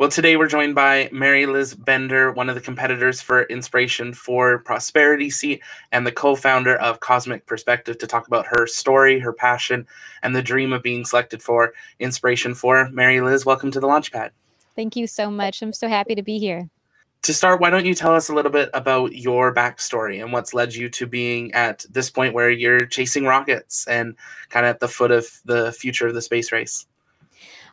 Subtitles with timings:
[0.00, 5.62] Well, today we're joined by MaryLiz Bender, one of the competitors for Inspiration4 Prosperity Seat
[5.92, 9.86] and the co founder of Cosmic Perspective, to talk about her story, her passion,
[10.22, 12.90] and the dream of being selected for Inspiration4.
[12.92, 14.30] Mary Liz, welcome to the Launchpad.
[14.74, 15.60] Thank you so much.
[15.60, 16.70] I'm so happy to be here.
[17.24, 20.54] To start, why don't you tell us a little bit about your backstory and what's
[20.54, 24.16] led you to being at this point where you're chasing rockets and
[24.48, 26.86] kind of at the foot of the future of the space race?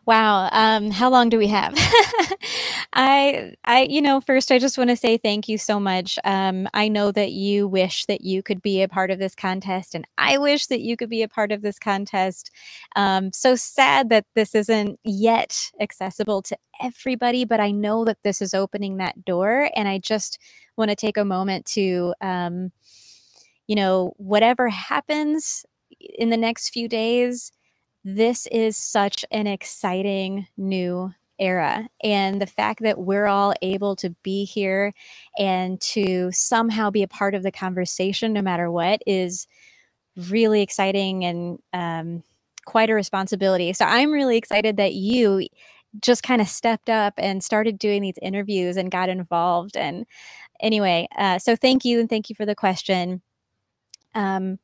[0.07, 0.47] Wow.
[0.53, 1.73] Um, how long do we have?
[2.93, 6.17] I, I, you know, first I just want to say thank you so much.
[6.23, 9.93] Um, I know that you wish that you could be a part of this contest,
[9.93, 12.51] and I wish that you could be a part of this contest.
[12.95, 18.41] Um, so sad that this isn't yet accessible to everybody, but I know that this
[18.41, 20.39] is opening that door, and I just
[20.77, 22.71] want to take a moment to, um,
[23.67, 25.65] you know, whatever happens
[25.99, 27.51] in the next few days
[28.15, 31.89] this is such an exciting new era.
[32.01, 34.93] And the fact that we're all able to be here
[35.37, 39.45] and to somehow be a part of the conversation, no matter what, is
[40.29, 42.23] really exciting and um,
[42.65, 43.73] quite a responsibility.
[43.73, 45.45] So I'm really excited that you
[45.99, 49.75] just kind of stepped up and started doing these interviews and got involved.
[49.75, 50.05] And
[50.61, 53.21] anyway, uh, so thank you and thank you for the question.
[54.15, 54.59] Um,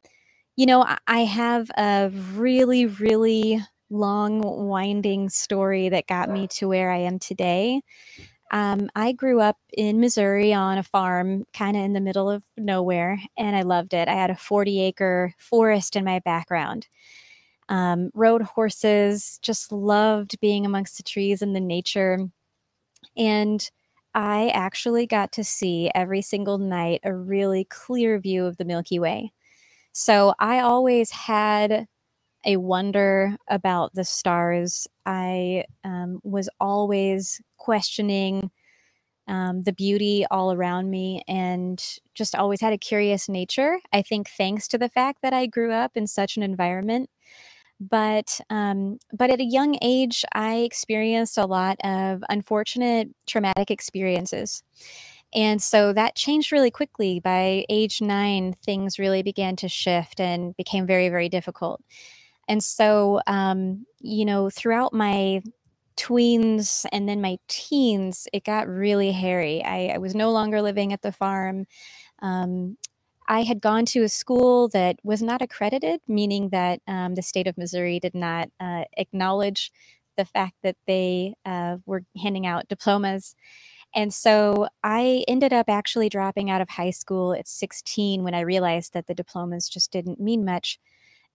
[0.56, 3.60] you know, I have a really, really
[3.90, 7.82] long, winding story that got me to where I am today.
[8.52, 12.44] Um, I grew up in Missouri on a farm, kind of in the middle of
[12.58, 14.08] nowhere, and I loved it.
[14.08, 16.88] I had a 40 acre forest in my background.
[17.70, 22.20] Um, rode horses, just loved being amongst the trees and the nature.
[23.18, 23.70] And
[24.16, 29.00] I actually got to see every single night a really clear view of the Milky
[29.00, 29.32] Way.
[29.94, 31.88] So I always had
[32.46, 34.88] a wonder about the stars.
[35.06, 38.52] I um, was always questioning
[39.28, 41.84] um, the beauty all around me and
[42.16, 43.80] just always had a curious nature.
[43.94, 47.10] I think thanks to the fact that I grew up in such an environment.
[47.80, 54.64] But um, but at a young age, I experienced a lot of unfortunate traumatic experiences.
[55.34, 57.20] And so that changed really quickly.
[57.20, 61.82] By age nine, things really began to shift and became very, very difficult.
[62.48, 65.42] And so, um, you know, throughout my
[65.96, 69.64] tweens and then my teens, it got really hairy.
[69.64, 71.66] I, I was no longer living at the farm.
[72.22, 72.78] Um,
[73.28, 77.48] I had gone to a school that was not accredited, meaning that um, the state
[77.48, 79.72] of Missouri did not uh, acknowledge
[80.18, 83.36] the fact that they uh, were handing out diplomas.
[83.96, 88.42] And so I ended up actually dropping out of high school at 16 when I
[88.42, 90.80] realized that the diplomas just didn't mean much.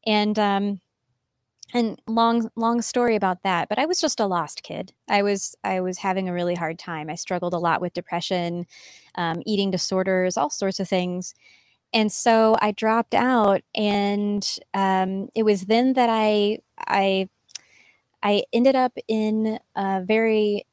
[0.07, 0.81] And um,
[1.75, 4.93] and long long story about that but i was just a lost kid.
[5.09, 7.11] I was i was having a really hard time.
[7.11, 8.67] I struggled a lot with depression
[9.17, 11.35] um, eating disorders all sorts of things.
[11.93, 17.29] And so i dropped out and um, it was then that i i
[18.23, 20.65] i ended up in a very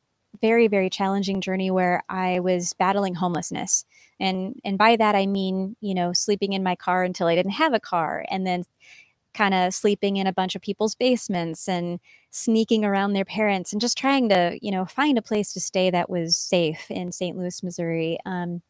[0.41, 3.85] very very challenging journey where I was battling homelessness.
[4.19, 7.51] And and by that I mean, you know, sleeping in my car until I didn't
[7.53, 8.65] have a car and then
[9.33, 11.99] kind of sleeping in a bunch of people's basements and
[12.31, 15.89] sneaking around their parents and just trying to, you know, find a place to stay
[15.91, 17.37] that was safe in St.
[17.37, 18.17] Louis, Missouri.
[18.25, 18.61] Um,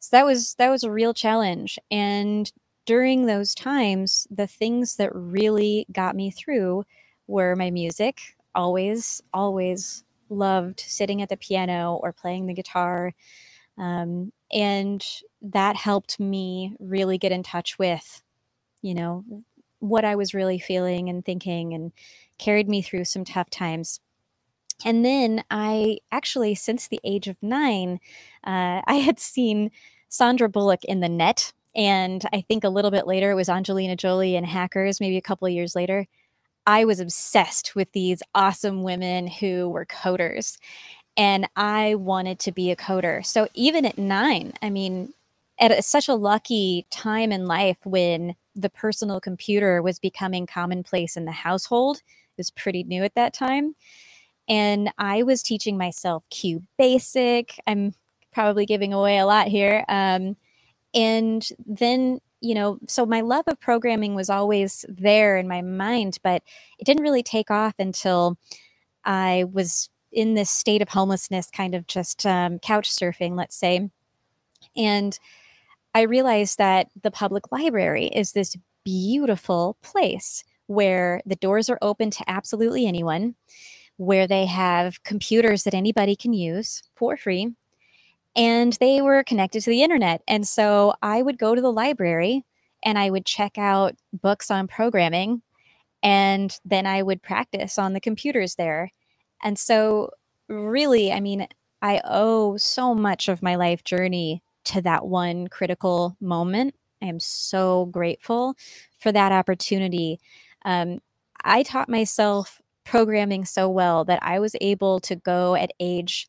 [0.00, 1.78] so that was that was a real challenge.
[1.90, 2.50] And
[2.86, 6.84] during those times, the things that really got me through
[7.26, 8.20] were my music.
[8.54, 13.14] Always, always loved sitting at the piano or playing the guitar.
[13.76, 15.04] Um, and
[15.42, 18.22] that helped me really get in touch with,
[18.82, 19.24] you know,
[19.78, 21.92] what I was really feeling and thinking and
[22.38, 24.00] carried me through some tough times.
[24.84, 28.00] And then I actually, since the age of nine,
[28.44, 29.70] uh, I had seen
[30.08, 31.52] Sandra Bullock in The Net.
[31.74, 35.22] And I think a little bit later it was Angelina Jolie and Hackers, maybe a
[35.22, 36.06] couple of years later.
[36.68, 40.58] I was obsessed with these awesome women who were coders.
[41.16, 43.24] And I wanted to be a coder.
[43.24, 45.14] So even at nine, I mean,
[45.58, 51.16] at a, such a lucky time in life when the personal computer was becoming commonplace
[51.16, 53.74] in the household, it was pretty new at that time.
[54.46, 57.58] And I was teaching myself Q Basic.
[57.66, 57.94] I'm
[58.30, 59.86] probably giving away a lot here.
[59.88, 60.36] Um,
[60.92, 66.18] and then you know, so my love of programming was always there in my mind,
[66.22, 66.42] but
[66.78, 68.38] it didn't really take off until
[69.04, 73.90] I was in this state of homelessness, kind of just um, couch surfing, let's say.
[74.76, 75.18] And
[75.94, 82.10] I realized that the public library is this beautiful place where the doors are open
[82.10, 83.34] to absolutely anyone,
[83.96, 87.54] where they have computers that anybody can use for free
[88.38, 90.22] and they were connected to the internet.
[90.28, 92.44] And so I would go to the library
[92.84, 95.42] and I would check out books on programming
[96.04, 98.92] and then I would practice on the computers there.
[99.42, 100.10] And so,
[100.48, 101.48] really, I mean,
[101.82, 106.76] I owe so much of my life journey to that one critical moment.
[107.02, 108.54] I am so grateful
[109.00, 110.20] for that opportunity.
[110.64, 111.00] Um,
[111.44, 116.28] I taught myself programming so well that I was able to go at age,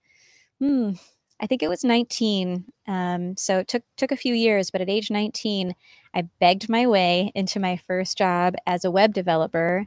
[0.60, 0.94] hmm,
[1.42, 2.66] I think it was 19.
[2.88, 5.74] Um, so it took took a few years, but at age 19,
[6.14, 9.86] I begged my way into my first job as a web developer,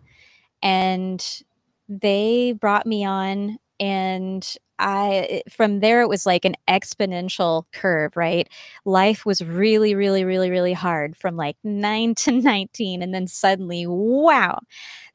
[0.62, 1.42] and
[1.88, 3.58] they brought me on.
[3.80, 8.48] And I, from there, it was like an exponential curve, right?
[8.84, 13.02] Life was really, really, really, really hard from like nine to 19.
[13.02, 14.60] And then suddenly, wow.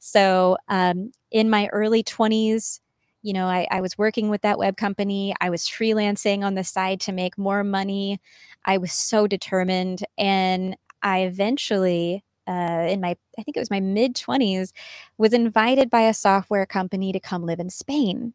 [0.00, 2.80] So um, in my early 20s,
[3.28, 5.34] you know, I, I, was working with that web company.
[5.38, 8.22] I was freelancing on the side to make more money.
[8.64, 10.02] I was so determined.
[10.16, 14.72] And I eventually, uh, in my, I think it was my mid 20s,
[15.18, 18.32] was invited by a software company to come live in Spain.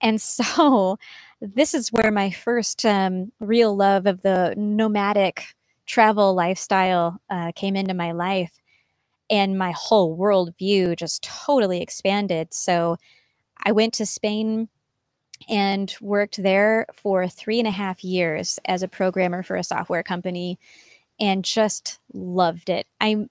[0.00, 0.96] And so
[1.40, 5.42] this is where my first um, real love of the nomadic
[5.86, 8.60] travel lifestyle uh, came into my life.
[9.28, 12.54] And my whole worldview just totally expanded.
[12.54, 12.96] So
[13.62, 14.68] I went to Spain
[15.48, 20.02] and worked there for three and a half years as a programmer for a software
[20.02, 20.58] company
[21.20, 22.86] and just loved it.
[23.00, 23.28] I'm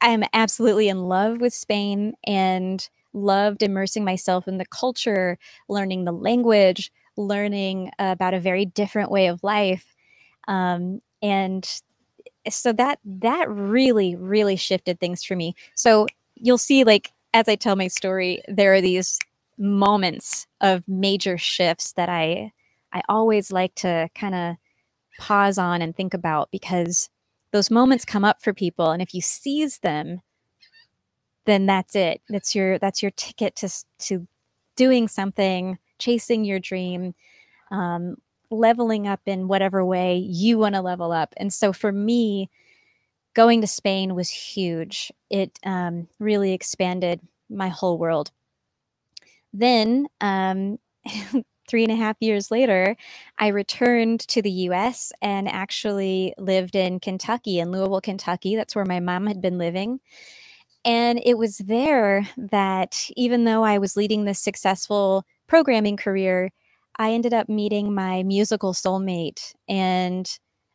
[0.00, 5.38] I'm absolutely in love with Spain and loved immersing myself in the culture,
[5.68, 9.94] learning the language, learning about a very different way of life.
[10.48, 11.68] Um, and
[12.48, 15.54] so that that really really shifted things for me.
[15.74, 19.18] So you'll see like as I tell my story, there are these
[19.58, 22.52] moments of major shifts that I
[22.92, 24.56] I always like to kind of
[25.18, 27.08] pause on and think about because
[27.52, 30.20] those moments come up for people and if you seize them
[31.46, 32.20] then that's it.
[32.28, 33.70] That's your that's your ticket to
[34.00, 34.26] to
[34.76, 37.14] doing something chasing your dream
[37.70, 38.16] um,
[38.50, 41.32] leveling up in whatever way you want to level up.
[41.38, 42.50] And so for me
[43.32, 45.10] going to spain was huge.
[45.30, 48.30] It um, really expanded my whole world
[49.52, 50.78] then, um,
[51.68, 52.96] three and a half years later,
[53.38, 58.56] I returned to the US and actually lived in Kentucky, in Louisville, Kentucky.
[58.56, 60.00] That's where my mom had been living.
[60.84, 66.52] And it was there that even though I was leading this successful programming career,
[66.96, 69.52] I ended up meeting my musical soulmate.
[69.68, 70.30] And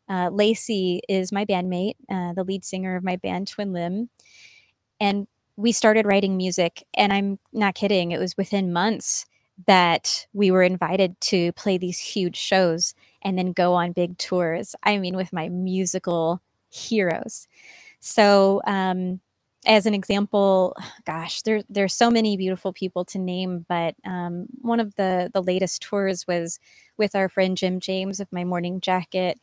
[0.10, 4.10] uh, Lacey is my bandmate, uh, the lead singer of my band, Twin Limb.
[5.00, 5.28] And
[5.62, 9.26] we started writing music and i'm not kidding it was within months
[9.68, 14.76] that we were invited to play these huge shows and then go on big tours
[14.84, 16.42] i mean with my musical
[16.72, 17.48] heroes.
[18.00, 19.20] So um,
[19.66, 20.76] as an example
[21.06, 25.44] gosh there there's so many beautiful people to name but um, one of the the
[25.44, 26.60] latest tours was
[26.98, 29.40] with our friend jim james of my morning jacket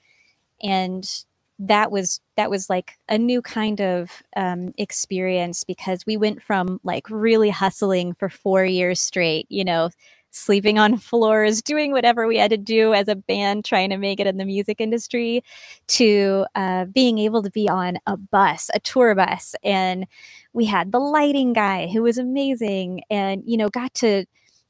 [0.61, 1.25] and
[1.59, 6.81] that was that was like a new kind of um, experience because we went from
[6.85, 9.91] like really hustling for four years straight, you know,
[10.31, 14.21] sleeping on floors, doing whatever we had to do as a band, trying to make
[14.21, 15.43] it in the music industry,
[15.89, 20.07] to uh, being able to be on a bus, a tour bus, and
[20.53, 24.25] we had the lighting guy who was amazing, and you know, got to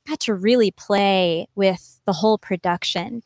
[0.09, 3.23] got to really play with the whole production.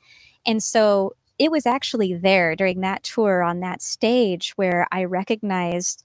[0.46, 6.04] And so it was actually there during that tour on that stage where I recognized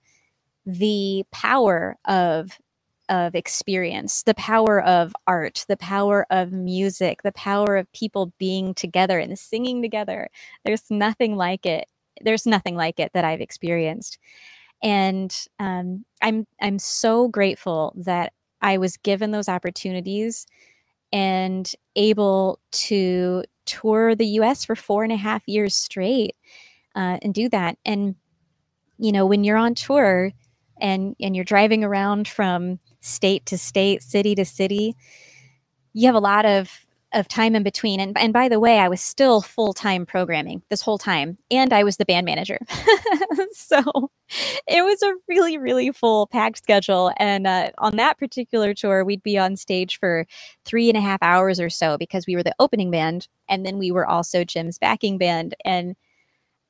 [0.65, 2.59] the power of
[3.09, 8.73] of experience, the power of art, the power of music, the power of people being
[8.73, 10.29] together and singing together.
[10.65, 11.87] There's nothing like it.
[12.21, 14.19] There's nothing like it that I've experienced,
[14.83, 20.47] and um, I'm I'm so grateful that I was given those opportunities
[21.13, 26.35] and able to tour the US for four and a half years straight
[26.95, 27.77] uh, and do that.
[27.85, 28.15] And,
[28.97, 30.31] you know, when you're on tour
[30.81, 34.95] and, and you're driving around from state to state, city to city,
[35.93, 37.99] you have a lot of of time in between.
[37.99, 41.71] And, and by the way, I was still full time programming this whole time, and
[41.71, 42.59] I was the band manager.
[43.53, 44.11] so
[44.67, 47.11] it was a really, really full packed schedule.
[47.17, 50.25] And uh, on that particular tour, we'd be on stage for
[50.65, 53.77] three and a half hours or so because we were the opening band, and then
[53.77, 55.55] we were also Jim's backing band.
[55.63, 55.95] And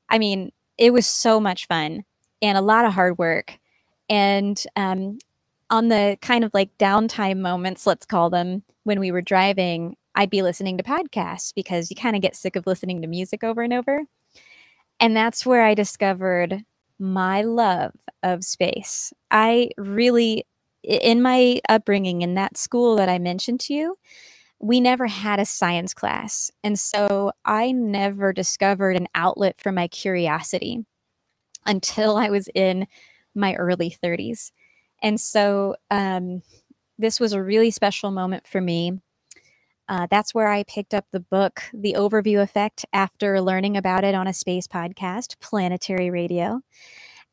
[0.08, 2.04] I mean, it was so much fun
[2.40, 3.58] and a lot of hard work.
[4.08, 5.18] And um,
[5.70, 10.30] on the kind of like downtime moments, let's call them, when we were driving, I'd
[10.30, 13.62] be listening to podcasts because you kind of get sick of listening to music over
[13.62, 14.02] and over.
[14.98, 16.64] And that's where I discovered
[16.98, 17.92] my love
[18.24, 19.12] of space.
[19.30, 20.44] I really,
[20.82, 23.96] in my upbringing in that school that I mentioned to you,
[24.58, 26.50] we never had a science class.
[26.64, 30.84] And so I never discovered an outlet for my curiosity
[31.64, 32.88] until I was in
[33.36, 34.50] my early 30s.
[35.00, 36.42] And so um,
[36.98, 39.00] this was a really special moment for me.
[39.88, 44.14] Uh, that's where I picked up the book, The Overview Effect, after learning about it
[44.14, 46.60] on a space podcast, Planetary Radio.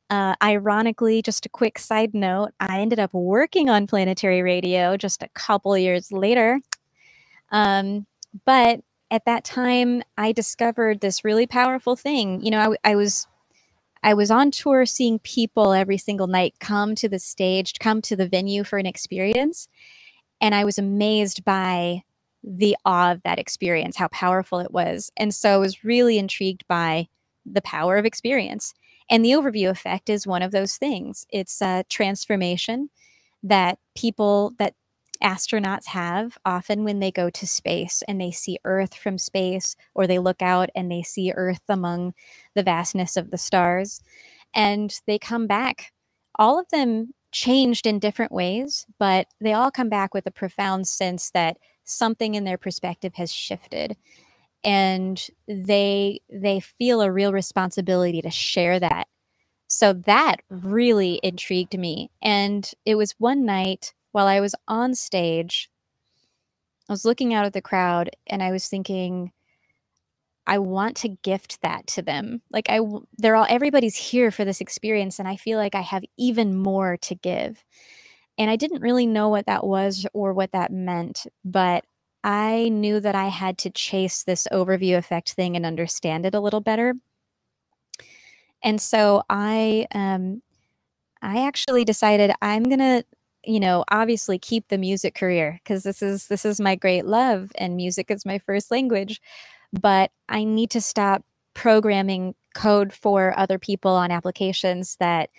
[0.09, 5.21] Uh, ironically, just a quick side note, I ended up working on Planetary Radio just
[5.21, 6.61] a couple years later.
[7.51, 8.05] Um,
[8.45, 8.81] but
[9.11, 12.41] at that time, I discovered this really powerful thing.
[12.41, 13.27] You know, I, I was
[14.03, 18.15] I was on tour seeing people every single night come to the stage, come to
[18.15, 19.67] the venue for an experience.
[20.39, 22.03] And I was amazed by
[22.45, 25.11] the awe of that experience, how powerful it was.
[25.17, 27.07] And so I was really intrigued by
[27.45, 28.73] the power of experience.
[29.09, 31.25] And the overview effect is one of those things.
[31.31, 32.89] It's a transformation
[33.43, 34.75] that people, that
[35.23, 40.05] astronauts have often when they go to space and they see Earth from space, or
[40.05, 42.13] they look out and they see Earth among
[42.53, 44.01] the vastness of the stars,
[44.53, 45.93] and they come back.
[46.37, 50.87] All of them changed in different ways, but they all come back with a profound
[50.87, 53.97] sense that something in their perspective has shifted
[54.63, 59.07] and they they feel a real responsibility to share that
[59.67, 65.69] so that really intrigued me and it was one night while I was on stage,
[66.89, 69.33] I was looking out at the crowd and I was thinking,
[70.47, 72.41] I want to gift that to them.
[72.51, 72.79] Like I,
[73.17, 76.97] they're all everybody's here for this experience, and I feel like I have even more
[76.97, 77.63] to give.
[78.37, 81.85] And I didn't really know what that was or what that meant, but
[82.23, 86.39] I knew that I had to chase this overview effect thing and understand it a
[86.39, 86.95] little better.
[88.63, 90.41] And so I, um,
[91.21, 93.03] I actually decided I'm gonna
[93.45, 97.51] you know obviously keep the music career because this is this is my great love
[97.57, 99.21] and music is my first language
[99.73, 101.23] but i need to stop
[101.53, 105.29] programming code for other people on applications that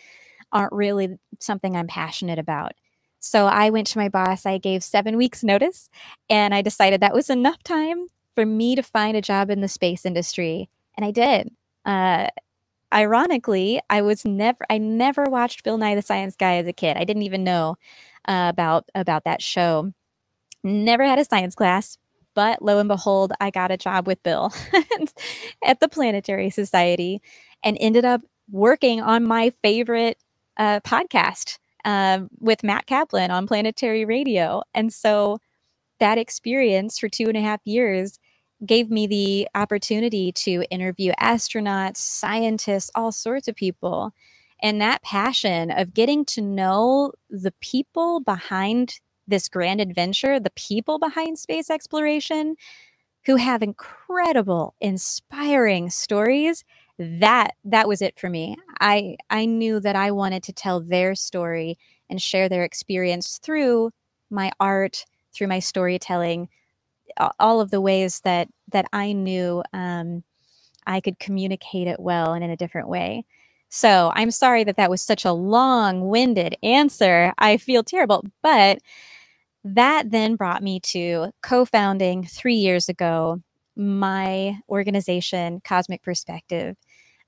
[0.52, 2.72] aren't really something i'm passionate about
[3.26, 5.90] so i went to my boss i gave seven weeks notice
[6.30, 9.68] and i decided that was enough time for me to find a job in the
[9.68, 11.50] space industry and i did
[11.84, 12.28] uh,
[12.92, 16.96] ironically, I was never I never watched Bill Nye the Science Guy as a kid.
[16.96, 17.76] I didn't even know
[18.26, 19.92] uh, about about that show.
[20.64, 21.96] Never had a science class,
[22.34, 24.52] but lo and behold, I got a job with Bill
[25.64, 27.22] at the Planetary Society
[27.62, 30.18] and ended up working on my favorite
[30.56, 34.62] uh, podcast uh, with Matt Kaplan on Planetary Radio.
[34.74, 35.38] And so
[36.00, 38.18] that experience for two and a half years
[38.64, 44.12] gave me the opportunity to interview astronauts, scientists, all sorts of people.
[44.62, 50.98] And that passion of getting to know the people behind this grand adventure, the people
[50.98, 52.56] behind space exploration
[53.26, 56.64] who have incredible, inspiring stories,
[56.98, 58.56] that that was it for me.
[58.80, 63.90] I I knew that I wanted to tell their story and share their experience through
[64.30, 66.48] my art, through my storytelling,
[67.38, 70.24] all of the ways that that I knew um,
[70.86, 73.24] I could communicate it well and in a different way.
[73.68, 77.32] So I'm sorry that that was such a long-winded answer.
[77.38, 78.78] I feel terrible, but
[79.64, 83.42] that then brought me to co-founding three years ago
[83.76, 86.76] my organization, Cosmic Perspective.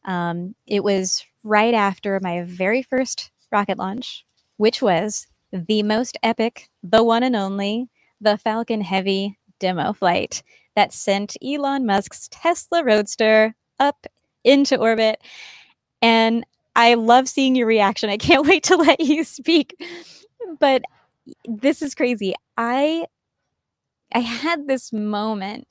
[0.08, 4.26] Um, it was right after my very first rocket launch,
[4.58, 10.42] which was the most epic, the one and only, the Falcon Heavy demo flight
[10.76, 14.08] that sent Elon Musk's Tesla Roadster up
[14.44, 15.22] into orbit.
[16.02, 16.46] And
[16.76, 18.10] I love seeing your reaction.
[18.10, 19.76] I can't wait to let you speak.
[20.60, 20.84] But
[21.46, 22.34] this is crazy.
[22.58, 23.06] I
[24.14, 25.68] I had this moment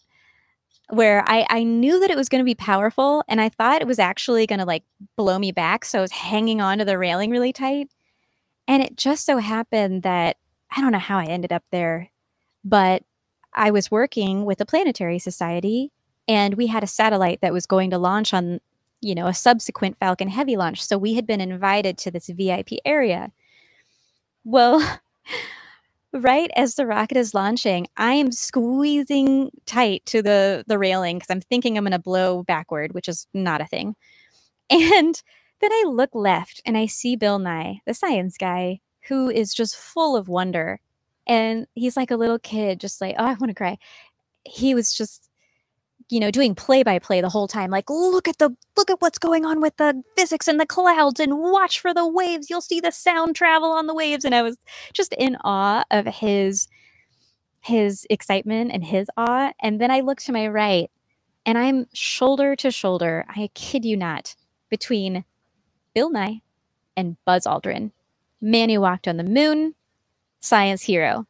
[0.89, 3.87] where I, I knew that it was going to be powerful and I thought it
[3.87, 4.83] was actually going to like
[5.15, 5.83] blow me back.
[5.83, 7.89] So I was hanging on to the railing really tight.
[8.67, 10.37] And it just so happened that
[10.75, 12.11] I don't know how I ended up there,
[12.63, 13.03] but
[13.53, 15.91] I was working with the Planetary Society
[16.27, 18.59] and we had a satellite that was going to launch on,
[19.01, 20.83] you know, a subsequent Falcon Heavy launch.
[20.83, 23.31] So we had been invited to this VIP area.
[24.43, 24.79] Well,
[26.19, 31.29] right as the rocket is launching, I am squeezing tight to the the railing because
[31.31, 33.95] I'm thinking I'm going to blow backward, which is not a thing.
[34.71, 35.21] And
[35.61, 39.75] then I look left and I see Bill Nye, the science guy, who is just
[39.77, 40.79] full of wonder.
[41.27, 43.77] And he's like a little kid, just like, oh, I want to cry.
[44.45, 45.29] He was just,
[46.09, 47.69] you know, doing play by play the whole time.
[47.69, 51.19] Like, look at the, look at what's going on with the physics and the clouds
[51.19, 52.49] and watch for the waves.
[52.49, 54.23] You'll see the sound travel on the waves.
[54.23, 54.57] And I was
[54.93, 56.67] just in awe of his,
[57.61, 59.51] his excitement and his awe.
[59.61, 60.89] And then I look to my right
[61.45, 64.35] and I'm shoulder to shoulder, I kid you not,
[64.69, 65.25] between
[65.93, 66.41] Bill Nye
[66.95, 67.91] and Buzz Aldrin.
[68.39, 69.73] Man who walked on the moon,
[70.41, 71.25] science hero.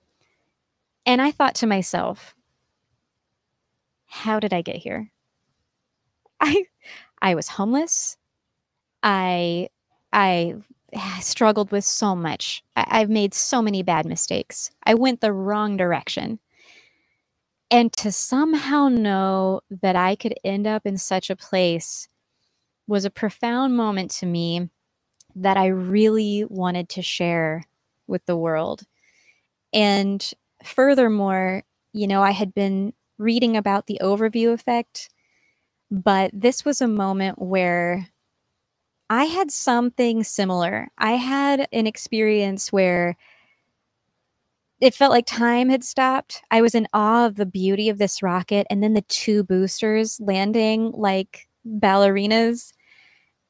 [1.05, 2.35] And I thought to myself,
[4.07, 5.11] how did I get here?
[6.39, 6.65] I
[7.21, 8.17] I was homeless.
[9.03, 9.69] I
[10.13, 10.55] I
[11.21, 12.63] struggled with so much.
[12.75, 14.71] I, have made so many bad mistakes.
[14.83, 16.39] I went the wrong direction.
[17.69, 22.07] And to somehow know that I could end up in such a place
[22.87, 24.69] was a profound moment to me
[25.35, 27.65] that I really wanted to share
[28.07, 28.83] with the world.
[29.73, 30.31] And
[30.63, 35.09] furthermore, you know, I had been reading about the overview effect,
[35.91, 38.09] but this was a moment where
[39.09, 40.89] I had something similar.
[40.97, 43.17] I had an experience where
[44.81, 46.41] it felt like time had stopped.
[46.51, 50.19] I was in awe of the beauty of this rocket and then the two boosters
[50.21, 52.73] landing like ballerinas.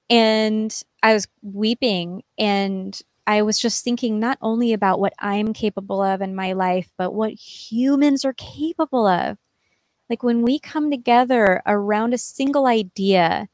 [0.10, 6.02] And I was weeping and I was just thinking not only about what I'm capable
[6.04, 9.38] of in my life, but what humans are capable of.
[10.10, 13.50] Like when we come together around a single idea,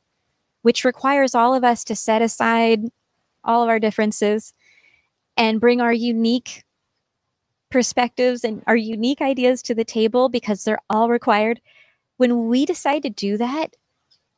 [0.62, 2.82] which requires all of us to set aside
[3.44, 4.54] all of our differences
[5.36, 6.64] and bring our unique
[7.70, 11.60] perspectives and our unique ideas to the table because they're all required.
[12.18, 13.76] When we decide to do that,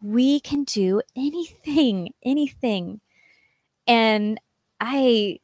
[0.02, 3.02] we can do anything, anything.
[3.88, 4.40] And
[4.80, 5.40] I,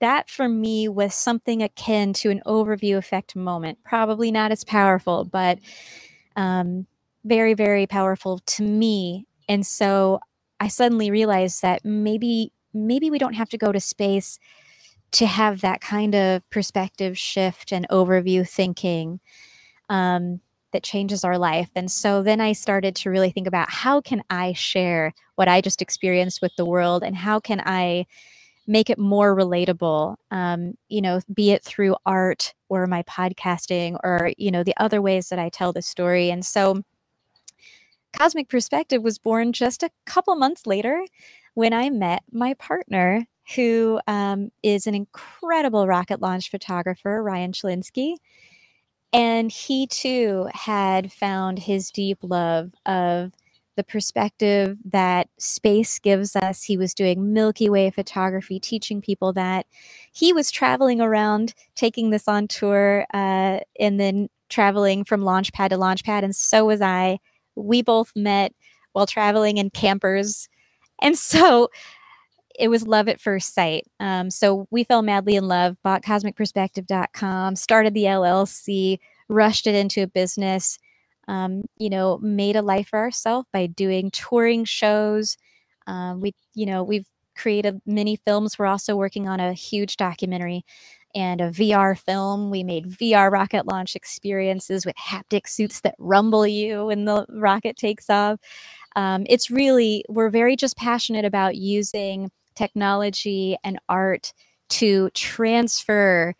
[0.00, 3.78] that for me was something akin to an overview effect moment.
[3.84, 5.58] Probably not as powerful, but
[6.36, 6.86] um,
[7.24, 9.26] very, very powerful to me.
[9.48, 10.20] And so
[10.60, 14.38] I suddenly realized that maybe, maybe we don't have to go to space
[15.12, 19.20] to have that kind of perspective shift and overview thinking
[19.88, 20.40] um,
[20.72, 21.70] that changes our life.
[21.74, 25.60] And so then I started to really think about how can I share what I
[25.60, 28.06] just experienced with the world and how can I
[28.66, 34.32] make it more relatable um, you know be it through art or my podcasting or
[34.36, 36.82] you know the other ways that i tell the story and so
[38.12, 41.04] cosmic perspective was born just a couple months later
[41.54, 48.16] when i met my partner who um, is an incredible rocket launch photographer, Ryan Chylinski.
[49.12, 53.32] And he too had found his deep love of
[53.76, 56.62] the perspective that space gives us.
[56.62, 59.66] He was doing Milky Way photography, teaching people that.
[60.12, 65.70] He was traveling around, taking this on tour, uh, and then traveling from launch pad
[65.70, 66.24] to launch pad.
[66.24, 67.18] And so was I.
[67.54, 68.52] We both met
[68.92, 70.48] while traveling in campers.
[71.02, 71.68] And so
[72.58, 73.86] it was love at first sight.
[74.00, 80.02] Um, so we fell madly in love, bought cosmicperspective.com, started the LLC, rushed it into
[80.02, 80.78] a business,
[81.28, 85.36] um, you know, made a life for ourselves by doing touring shows.
[85.86, 88.58] Um, we, you know, we've created many films.
[88.58, 90.64] We're also working on a huge documentary
[91.14, 92.50] and a VR film.
[92.50, 97.76] We made VR rocket launch experiences with haptic suits that rumble you when the rocket
[97.76, 98.38] takes off.
[98.94, 104.32] Um, it's really, we're very just passionate about using technology and art
[104.68, 106.34] to transfer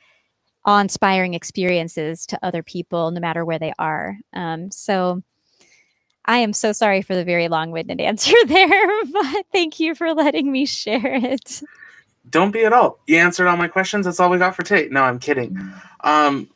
[0.67, 4.19] awe-inspiring experiences to other people, no matter where they are.
[4.33, 5.23] Um, so
[6.25, 10.51] I am so sorry for the very long-winded answer there, but thank you for letting
[10.51, 11.63] me share it.
[12.29, 12.99] Don't be at all.
[13.07, 14.05] You answered all my questions.
[14.05, 14.89] That's all we got for today.
[14.91, 15.57] No, I'm kidding.
[16.01, 16.49] Um,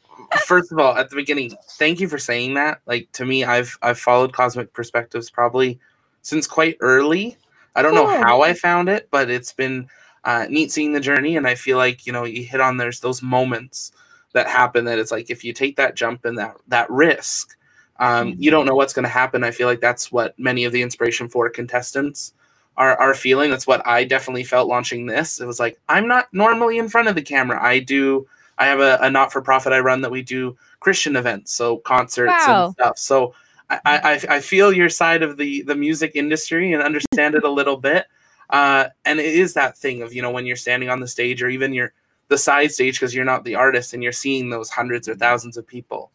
[0.44, 2.80] first of all, at the beginning, thank you for saying that.
[2.86, 5.78] Like to me, I've I've followed Cosmic Perspectives probably
[6.22, 7.36] since quite early.
[7.76, 9.88] I don't know how I found it, but it's been
[10.24, 11.36] uh, neat seeing the journey.
[11.36, 13.92] And I feel like you know you hit on there's those moments
[14.32, 17.56] that happen that it's like if you take that jump and that that risk,
[17.98, 18.42] um, mm-hmm.
[18.42, 19.44] you don't know what's going to happen.
[19.44, 22.34] I feel like that's what many of the Inspiration4 contestants
[22.76, 23.50] are are feeling.
[23.50, 25.40] That's what I definitely felt launching this.
[25.40, 27.62] It was like I'm not normally in front of the camera.
[27.62, 28.26] I do.
[28.58, 31.78] I have a, a not for profit I run that we do Christian events, so
[31.78, 32.66] concerts wow.
[32.66, 32.98] and stuff.
[32.98, 33.34] So
[33.70, 37.50] I, I, I feel your side of the the music industry and understand it a
[37.50, 38.06] little bit.
[38.50, 41.42] Uh, and it is that thing of you know when you're standing on the stage
[41.42, 41.92] or even you're
[42.28, 45.56] the side stage because you're not the artist and you're seeing those hundreds or thousands
[45.56, 46.10] of people.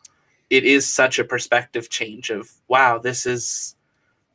[0.50, 3.76] It is such a perspective change of wow, this is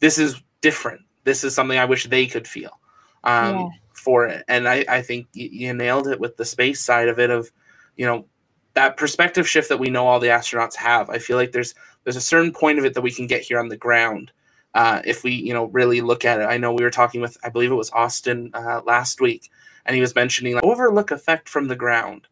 [0.01, 1.03] this is different.
[1.25, 2.79] This is something I wish they could feel.
[3.23, 3.69] Um, yeah.
[3.93, 4.45] for it.
[4.49, 7.51] And I, I think you, you nailed it with the space side of it of,
[7.99, 8.25] you know,
[8.73, 11.11] that perspective shift that we know all the astronauts have.
[11.11, 13.59] I feel like there's there's a certain point of it that we can get here
[13.59, 14.33] on the ground
[14.75, 16.45] uh, if we you know really look at it.
[16.45, 19.51] I know we were talking with I believe it was Austin uh, last week,
[19.87, 22.27] and he was mentioning like overlook effect from the ground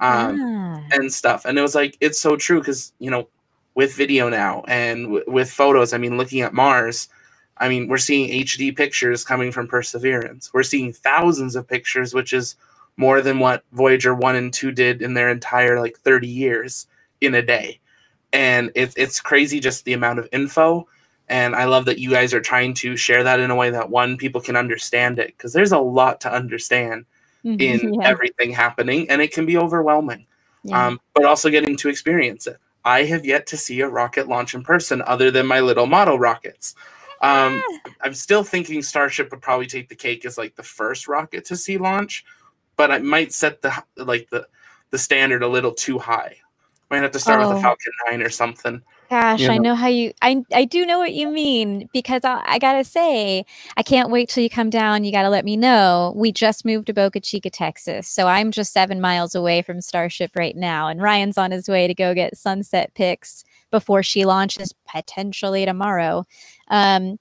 [0.00, 0.80] um, yeah.
[0.92, 3.28] and stuff, and it was like it's so true because you know
[3.74, 5.92] with video now and w- with photos.
[5.92, 7.08] I mean, looking at Mars.
[7.58, 10.50] I mean, we're seeing HD pictures coming from Perseverance.
[10.52, 12.56] We're seeing thousands of pictures, which is
[12.96, 16.86] more than what Voyager 1 and 2 did in their entire like 30 years
[17.20, 17.78] in a day.
[18.32, 20.88] And it, it's crazy just the amount of info.
[21.28, 23.88] And I love that you guys are trying to share that in a way that
[23.88, 27.04] one, people can understand it because there's a lot to understand
[27.44, 28.08] mm-hmm, in yeah.
[28.08, 30.26] everything happening and it can be overwhelming.
[30.64, 30.88] Yeah.
[30.88, 32.58] Um, but also getting to experience it.
[32.84, 36.18] I have yet to see a rocket launch in person other than my little model
[36.18, 36.74] rockets.
[37.20, 37.62] Um,
[38.00, 41.56] I'm still thinking Starship would probably take the cake as like the first rocket to
[41.56, 42.24] see launch
[42.76, 44.46] but I might set the like the
[44.90, 46.36] the standard a little too high.
[46.92, 47.48] Might have to start oh.
[47.48, 47.62] with a oh.
[47.62, 48.82] Falcon 9 or something.
[49.08, 49.54] Gosh, you know?
[49.54, 50.12] I know how you.
[50.20, 53.46] I I do know what you mean because I, I, gotta say
[53.78, 55.02] I can't wait till you come down.
[55.02, 56.12] You gotta let me know.
[56.14, 60.32] We just moved to Boca Chica, Texas, so I'm just seven miles away from Starship
[60.36, 64.74] right now, and Ryan's on his way to go get sunset pics before she launches
[64.86, 66.26] potentially tomorrow.
[66.68, 67.18] Um,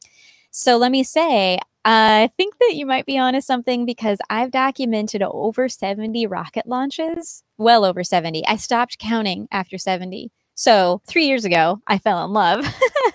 [0.51, 5.23] so let me say I think that you might be onto something because I've documented
[5.23, 8.45] over 70 rocket launches, well over 70.
[8.45, 10.31] I stopped counting after 70.
[10.53, 12.65] So, three years ago, I fell in love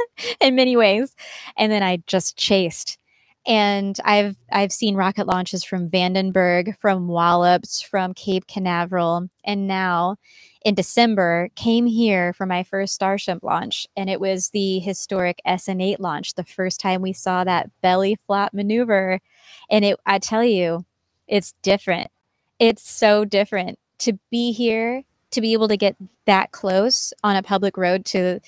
[0.41, 1.15] in many ways.
[1.57, 2.99] And then I just chased.
[3.47, 10.17] And I've I've seen rocket launches from Vandenberg, from Wallops, from Cape Canaveral, and now
[10.67, 16.01] in December came here for my first Starship launch, and it was the historic SN8
[16.01, 19.21] launch, the first time we saw that belly flop maneuver.
[19.71, 20.85] And it, I tell you,
[21.29, 22.11] it's different.
[22.59, 27.45] It's so different to be here, to be able to get that close on a
[27.45, 28.41] public road to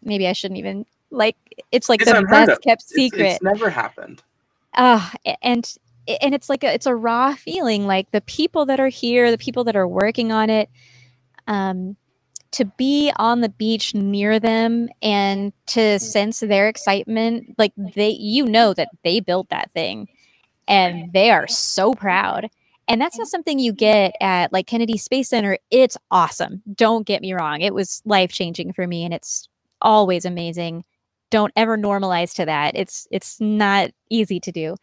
[0.00, 1.36] maybe I shouldn't even like
[1.72, 3.20] it's like it's the best kept secret.
[3.20, 4.22] It's, it's never happened.
[4.74, 5.10] Uh,
[5.42, 5.74] and
[6.22, 9.38] and it's like a, it's a raw feeling like the people that are here, the
[9.38, 10.70] people that are working on it,
[11.48, 11.96] um,
[12.52, 18.46] to be on the beach near them and to sense their excitement like they you
[18.46, 20.08] know that they built that thing
[20.66, 22.48] and they are so proud.
[22.86, 25.58] And that's not something you get at like kennedy space center.
[25.70, 26.62] It's awesome.
[26.74, 27.60] Don't get me wrong.
[27.60, 29.48] It was life changing for me and it's
[29.82, 30.84] always amazing.
[31.30, 32.74] Don't ever normalize to that.
[32.76, 34.76] It's it's not easy to do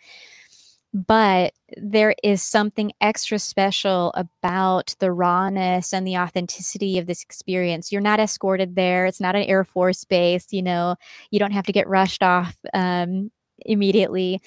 [0.95, 7.91] but there is something extra special about the rawness and the authenticity of this experience.
[7.91, 9.05] You're not escorted there.
[9.05, 10.47] It's not an Air Force base.
[10.53, 10.95] You know,
[11.31, 13.29] you don't have to get rushed off um,
[13.65, 14.41] immediately.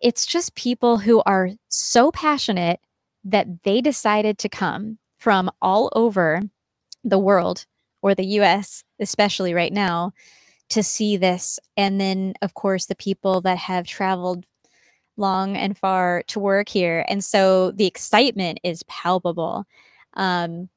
[0.00, 2.78] It's just people who are so passionate
[3.24, 6.42] that they decided to come from all over
[7.02, 7.66] the world
[8.02, 10.12] or the US, especially right now,
[10.68, 11.58] to see this.
[11.76, 14.44] And then, of course, the people that have traveled
[15.20, 17.04] long and far to work here.
[17.08, 19.66] And so the excitement is palpable.
[20.14, 20.68] Um,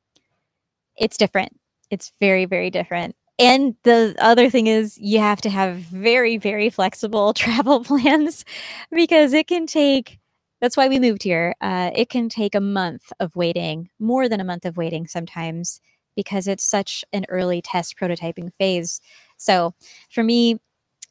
[0.95, 1.60] it's different.
[1.89, 3.15] It's very, very different.
[3.39, 8.45] And the other thing is, you have to have very, very flexible travel plans
[8.91, 10.19] because it can take,
[10.62, 11.56] that's why we moved here.
[11.60, 15.82] Uh, it can take a month of waiting, more than a month of waiting sometimes,
[16.15, 19.01] because it's such an early test prototyping phase.
[19.38, 19.73] So
[20.12, 20.60] for me,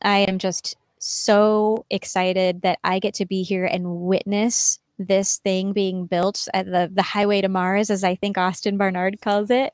[0.00, 5.72] I am just so excited that I get to be here and witness this thing
[5.72, 9.72] being built at the the highway to Mars, as I think Austin Barnard calls it,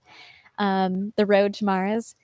[0.58, 2.14] um, the road to Mars.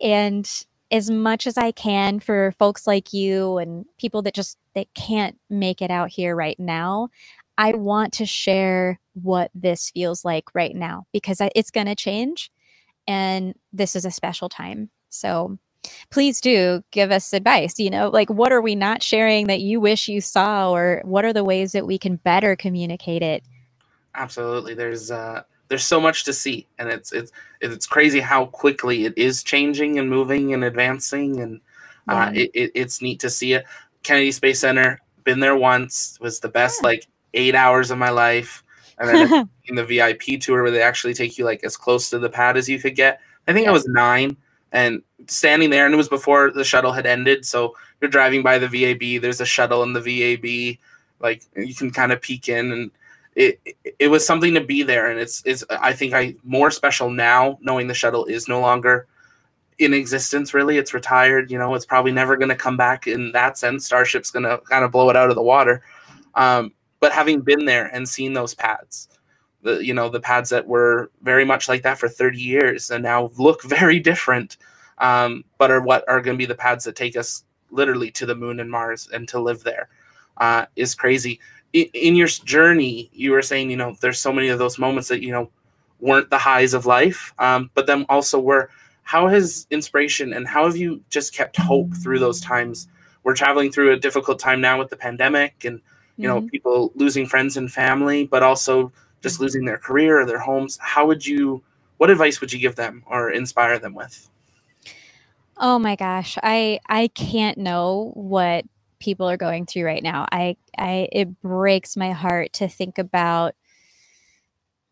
[0.00, 0.50] And
[0.90, 5.38] as much as I can for folks like you and people that just that can't
[5.48, 7.10] make it out here right now,
[7.56, 12.50] I want to share what this feels like right now because it's going to change,
[13.06, 14.90] and this is a special time.
[15.10, 15.58] So
[16.10, 17.78] please do give us advice.
[17.78, 21.24] You know, like what are we not sharing that you wish you saw, or what
[21.24, 23.42] are the ways that we can better communicate it?
[24.14, 24.74] Absolutely.
[24.74, 29.16] There's uh there's so much to see and it's it's it's crazy how quickly it
[29.16, 31.60] is changing and moving and advancing and
[32.06, 33.64] uh, it, it, it's neat to see it
[34.02, 36.88] kennedy space center been there once was the best yeah.
[36.88, 38.62] like eight hours of my life
[38.98, 42.18] and then in the vip tour where they actually take you like as close to
[42.18, 43.70] the pad as you could get i think yeah.
[43.70, 44.36] i was nine
[44.72, 47.44] and standing there, and it was before the shuttle had ended.
[47.44, 49.20] So you're driving by the VAB.
[49.20, 50.78] There's a shuttle in the VAB.
[51.20, 52.90] Like you can kind of peek in, and
[53.34, 53.60] it,
[53.98, 55.10] it, was something to be there.
[55.10, 59.06] And it's it's I think I more special now knowing the shuttle is no longer
[59.78, 60.54] in existence.
[60.54, 61.50] Really, it's retired.
[61.50, 63.86] You know, it's probably never going to come back in that sense.
[63.86, 65.82] Starship's going to kind of blow it out of the water.
[66.34, 69.08] Um, but having been there and seen those pads,
[69.62, 73.02] the you know the pads that were very much like that for 30 years and
[73.02, 74.56] now look very different,
[75.04, 78.24] um, but are what are going to be the pads that take us literally to
[78.24, 79.88] the moon and Mars and to live there
[80.38, 81.40] uh, is crazy.
[81.74, 85.08] In, in your journey, you were saying you know there's so many of those moments
[85.08, 85.50] that you know
[86.00, 88.70] weren't the highs of life, um, but then also were.
[89.06, 92.88] How has inspiration and how have you just kept hope through those times?
[93.22, 95.78] We're traveling through a difficult time now with the pandemic and
[96.16, 96.48] you know mm-hmm.
[96.48, 98.90] people losing friends and family, but also
[99.22, 100.78] just losing their career or their homes.
[100.80, 101.62] How would you?
[101.98, 104.30] What advice would you give them or inspire them with?
[105.56, 108.64] Oh my gosh, I I can't know what
[108.98, 110.26] people are going through right now.
[110.32, 113.54] I I it breaks my heart to think about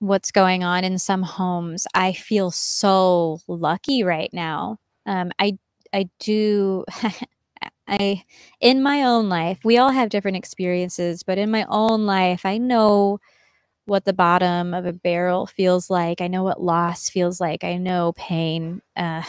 [0.00, 1.86] what's going on in some homes.
[1.94, 4.78] I feel so lucky right now.
[5.06, 5.58] Um, I
[5.92, 6.84] I do.
[7.88, 8.24] I
[8.60, 12.58] in my own life, we all have different experiences, but in my own life, I
[12.58, 13.20] know
[13.86, 16.20] what the bottom of a barrel feels like.
[16.20, 17.64] I know what loss feels like.
[17.64, 19.22] I know pain, uh,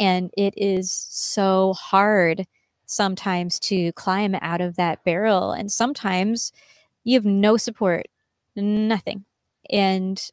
[0.00, 2.46] and it is so hard
[2.86, 6.50] sometimes to climb out of that barrel, and sometimes
[7.04, 8.06] you have no support,
[8.56, 9.24] nothing
[9.70, 10.30] and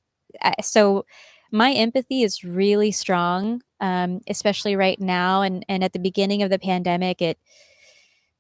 [0.62, 1.06] so
[1.52, 6.50] my empathy is really strong um, especially right now and and at the beginning of
[6.50, 7.38] the pandemic it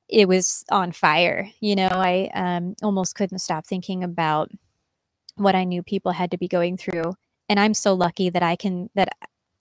[0.10, 4.50] it was on fire you know i um, almost couldn't stop thinking about
[5.36, 7.13] what i knew people had to be going through
[7.50, 9.10] and i'm so lucky that i can that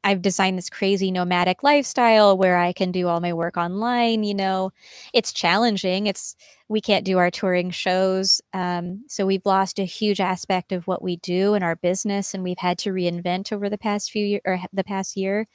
[0.07, 4.23] I've designed this crazy nomadic lifestyle where I can do all my work online.
[4.23, 4.71] You know,
[5.13, 6.07] it's challenging.
[6.07, 6.37] It's
[6.69, 11.03] we can't do our touring shows, um, so we've lost a huge aspect of what
[11.03, 14.41] we do in our business, and we've had to reinvent over the past few year
[14.45, 15.49] or the past year.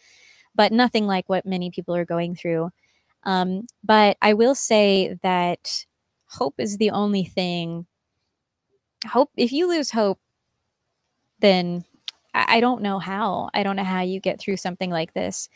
[0.53, 2.71] But nothing like what many people are going through.
[3.23, 5.85] Um, but I will say that
[6.27, 7.87] hope is the only thing.
[9.07, 10.19] Hope if you lose hope,
[11.39, 11.85] then
[12.33, 13.49] I don't know how.
[13.53, 15.49] I don't know how you get through something like this.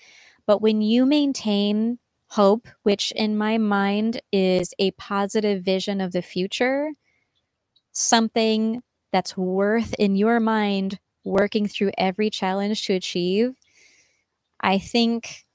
[0.46, 6.22] But when you maintain hope, which in my mind is a positive vision of the
[6.22, 6.92] future,
[7.92, 13.56] something that's worth in your mind working through every challenge to achieve,
[14.60, 15.46] I think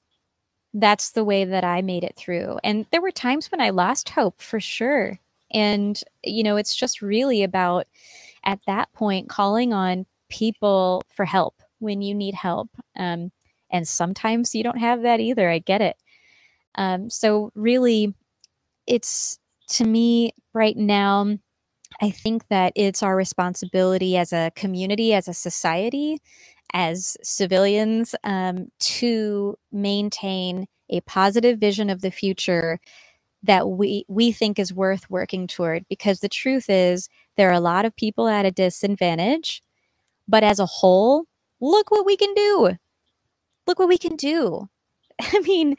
[0.73, 2.59] that's the way that I made it through.
[2.63, 5.19] And there were times when I lost hope for sure.
[5.51, 7.87] And, you know, it's just really about
[8.45, 12.69] at that point calling on people for help when you need help.
[12.97, 13.31] Um,
[13.71, 15.49] and sometimes you don't have that either.
[15.49, 15.97] I get it.
[16.75, 18.15] Um, so, really,
[18.87, 19.39] it's
[19.71, 21.37] to me right now,
[22.01, 26.19] I think that it's our responsibility as a community, as a society,
[26.73, 32.79] as civilians, um, to maintain a positive vision of the future
[33.43, 37.59] that we we think is worth working toward because the truth is there are a
[37.61, 39.61] lot of people at a disadvantage
[40.31, 41.25] but as a whole,
[41.59, 42.77] look what we can do.
[43.67, 44.69] Look what we can do.
[45.21, 45.75] I mean,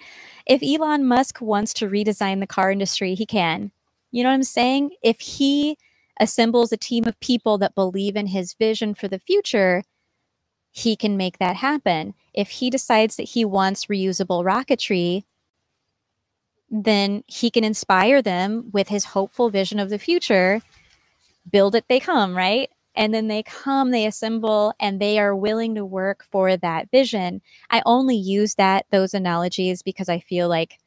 [0.46, 3.72] if Elon Musk wants to redesign the car industry, he can.
[4.12, 4.92] You know what I'm saying?
[5.02, 5.78] If he
[6.20, 9.84] assembles a team of people that believe in his vision for the future,
[10.70, 12.14] he can make that happen.
[12.34, 15.24] If he decides that he wants reusable rocketry,
[16.70, 20.62] then he can inspire them with his hopeful vision of the future.
[21.50, 22.70] Build it, they come, right?
[22.94, 27.40] And then they come they assemble and they are willing to work for that vision.
[27.70, 30.78] I only use that those analogies because i feel like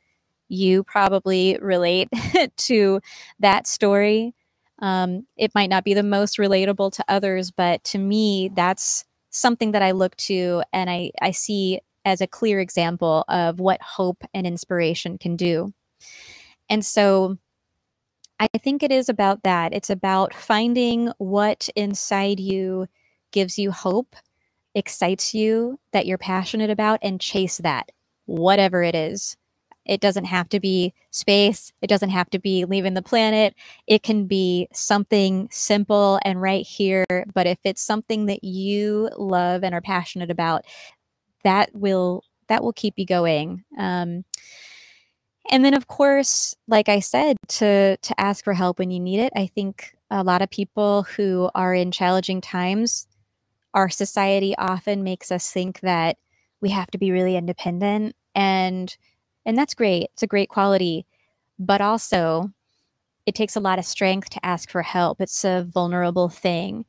[0.49, 2.09] you probably relate
[2.57, 3.01] to
[3.39, 4.35] that story.
[4.79, 9.71] Um, it might not be the most relatable to others but to me that's something
[9.71, 14.23] that i look to and i, I see as a clear example of what hope
[14.33, 15.73] and inspiration can do.
[16.69, 17.37] And so
[18.39, 19.73] I think it is about that.
[19.73, 22.87] It's about finding what inside you
[23.31, 24.15] gives you hope,
[24.73, 27.91] excites you, that you're passionate about, and chase that,
[28.25, 29.37] whatever it is.
[29.85, 31.71] It doesn't have to be space.
[31.81, 33.53] It doesn't have to be leaving the planet.
[33.87, 37.05] It can be something simple and right here.
[37.33, 40.65] But if it's something that you love and are passionate about,
[41.43, 43.63] that will that will keep you going.
[43.77, 44.25] Um,
[45.51, 49.19] and then of course like i said to to ask for help when you need
[49.19, 53.07] it i think a lot of people who are in challenging times
[53.73, 56.17] our society often makes us think that
[56.61, 58.97] we have to be really independent and
[59.45, 61.05] and that's great it's a great quality
[61.59, 62.51] but also
[63.25, 66.85] it takes a lot of strength to ask for help it's a vulnerable thing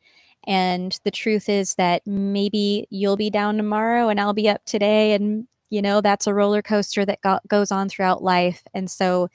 [0.46, 5.12] and the truth is that maybe you'll be down tomorrow and I'll be up today
[5.12, 9.28] and you know that's a roller coaster that go- goes on throughout life and so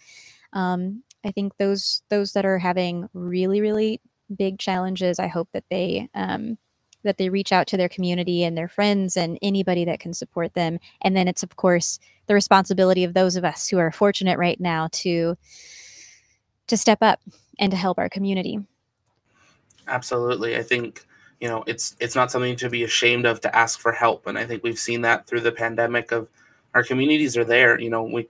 [0.53, 4.01] um, I think those those that are having really really
[4.35, 6.57] big challenges, I hope that they um,
[7.03, 10.53] that they reach out to their community and their friends and anybody that can support
[10.53, 10.79] them.
[11.01, 14.59] And then it's of course the responsibility of those of us who are fortunate right
[14.59, 15.37] now to
[16.67, 17.19] to step up
[17.59, 18.59] and to help our community.
[19.87, 20.55] Absolutely.
[20.55, 21.05] I think
[21.41, 24.27] you know it's it's not something to be ashamed of to ask for help.
[24.27, 26.30] And i think we've seen that through the pandemic of
[26.73, 28.30] our communities are there you know we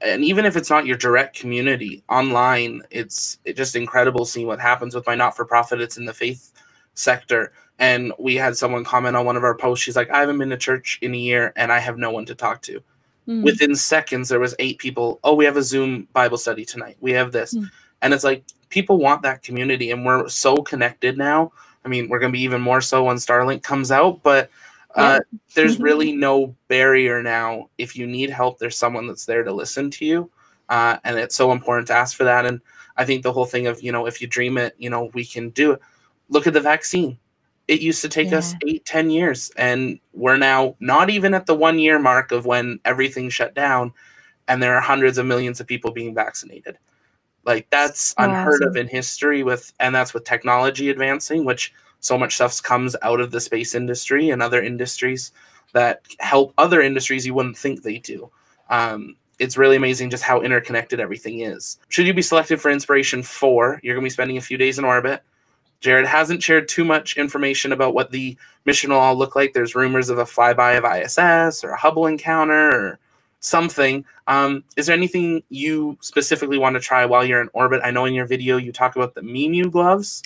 [0.00, 4.60] and even if it's not your direct community online it's, it's just incredible seeing what
[4.60, 5.80] happens with my not-for-profit.
[5.80, 6.52] It's in the faith
[6.94, 7.52] sector.
[7.78, 9.84] And we had someone comment on one of our posts.
[9.84, 12.24] She's like i haven't been to church in a year and i have no one
[12.26, 12.80] to talk to.
[13.26, 13.42] Mm.
[13.42, 16.96] within seconds there was eight people oh we have a zoom bible study tonight.
[17.00, 17.54] We have this.
[17.54, 17.70] Mm.
[18.02, 21.50] and it's like people want that community and we're so connected now
[21.84, 24.50] I mean, we're going to be even more so when Starlink comes out, but
[24.94, 25.38] uh, yeah.
[25.54, 25.84] there's mm-hmm.
[25.84, 27.68] really no barrier now.
[27.78, 30.30] If you need help, there's someone that's there to listen to you.
[30.68, 32.46] Uh, and it's so important to ask for that.
[32.46, 32.60] And
[32.96, 35.24] I think the whole thing of, you know, if you dream it, you know, we
[35.24, 35.80] can do it.
[36.28, 37.18] Look at the vaccine.
[37.66, 38.38] It used to take yeah.
[38.38, 42.44] us eight, ten years, and we're now not even at the one year mark of
[42.44, 43.92] when everything shut down,
[44.48, 46.78] and there are hundreds of millions of people being vaccinated.
[47.44, 52.34] Like that's unheard of in history with and that's with technology advancing, which so much
[52.34, 55.32] stuff comes out of the space industry and other industries
[55.72, 58.30] that help other industries you wouldn't think they do.
[58.70, 61.78] Um, it's really amazing just how interconnected everything is.
[61.88, 64.84] Should you be selected for Inspiration4, you're going to be spending a few days in
[64.84, 65.22] orbit.
[65.80, 69.52] Jared hasn't shared too much information about what the mission will all look like.
[69.52, 72.98] There's rumors of a flyby of ISS or a Hubble encounter or
[73.44, 74.04] something.
[74.26, 77.82] Um, is there anything you specifically want to try while you're in orbit?
[77.84, 80.22] I know in your video you talk about the Mimu gloves.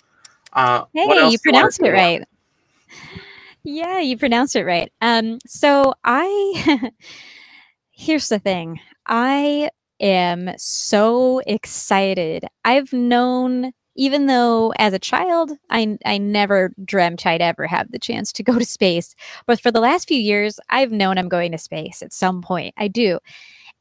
[0.52, 2.26] Uh, hey, you pronounced it right.
[3.64, 4.90] Yeah, you pronounced it right.
[5.00, 6.90] Um, so I,
[7.90, 8.81] here's the thing.
[9.07, 12.44] I am so excited.
[12.64, 17.99] I've known even though as a child I I never dreamt I'd ever have the
[17.99, 19.15] chance to go to space.
[19.47, 22.75] But for the last few years, I've known I'm going to space at some point.
[22.79, 23.19] I do.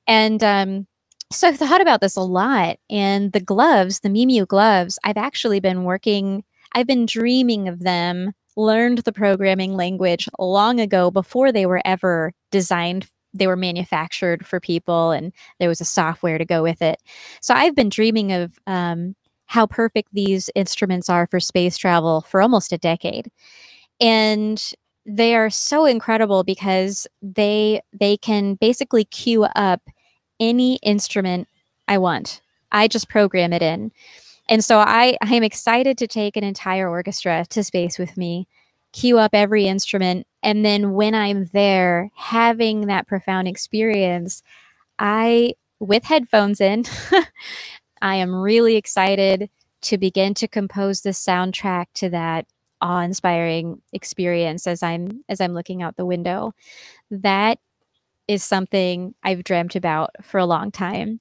[0.08, 0.88] And um
[1.32, 2.78] so I've thought about this a lot.
[2.90, 8.32] And the gloves, the Mimu gloves, I've actually been working, I've been dreaming of them,
[8.56, 14.60] learned the programming language long ago before they were ever designed they were manufactured for
[14.60, 16.98] people and there was a software to go with it.
[17.42, 19.16] So I've been dreaming of um,
[19.48, 23.32] how perfect these instruments are for space travel for almost a decade.
[24.00, 24.62] And
[25.06, 29.82] they are so incredible because they they can basically queue up
[30.40, 31.48] any instrument
[31.88, 32.42] I want.
[32.72, 33.92] I just program it in.
[34.50, 38.48] And so I I am excited to take an entire orchestra to space with me,
[38.92, 44.44] queue up every instrument, and then when I'm there having that profound experience,
[45.00, 46.84] I with headphones in,
[48.02, 49.50] I am really excited
[49.84, 52.46] to begin to compose the soundtrack to that
[52.82, 56.54] awe-inspiring experience as I'm as I'm looking out the window.
[57.10, 57.60] That
[58.28, 61.20] is something I've dreamt about for a long time.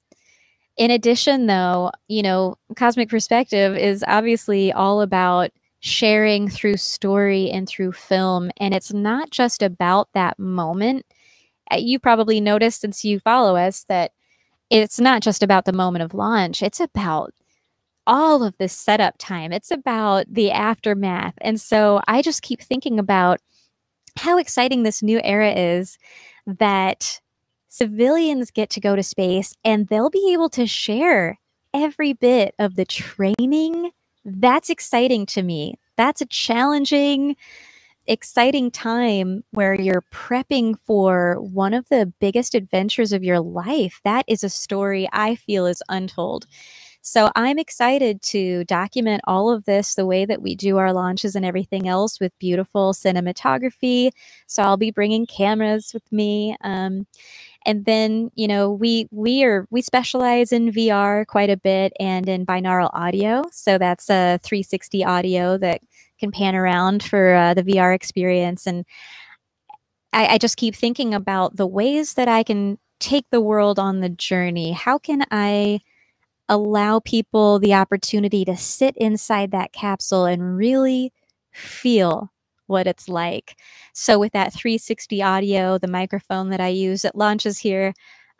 [0.77, 7.67] In addition though, you know, cosmic perspective is obviously all about sharing through story and
[7.67, 11.05] through film and it's not just about that moment.
[11.71, 14.11] Uh, you probably noticed since you follow us that
[14.69, 17.33] it's not just about the moment of launch, it's about
[18.05, 19.51] all of this setup time.
[19.51, 21.33] It's about the aftermath.
[21.41, 23.41] And so I just keep thinking about
[24.15, 25.97] how exciting this new era is
[26.45, 27.19] that
[27.67, 31.37] civilians get to go to space and they'll be able to share
[31.73, 33.91] every bit of the training.
[34.23, 35.75] That's exciting to me.
[35.97, 37.35] That's a challenging,
[38.07, 43.99] exciting time where you're prepping for one of the biggest adventures of your life.
[44.03, 46.47] That is a story I feel is untold.
[47.01, 51.37] So I'm excited to document all of this the way that we do our launches
[51.37, 54.11] and everything else with beautiful cinematography.
[54.45, 56.57] So I'll be bringing cameras with me.
[56.61, 57.07] Um,
[57.65, 62.27] and then you know we we are we specialize in VR quite a bit and
[62.27, 63.43] in binaural audio.
[63.51, 65.81] So that's a 360 audio that
[66.19, 68.65] can pan around for uh, the VR experience.
[68.67, 68.85] And
[70.13, 73.99] I, I just keep thinking about the ways that I can take the world on
[73.99, 74.71] the journey.
[74.71, 75.79] How can I
[76.49, 81.11] allow people the opportunity to sit inside that capsule and really
[81.51, 82.31] feel
[82.67, 83.57] what it's like.
[83.93, 87.93] So, with that 360 audio, the microphone that I use, it launches here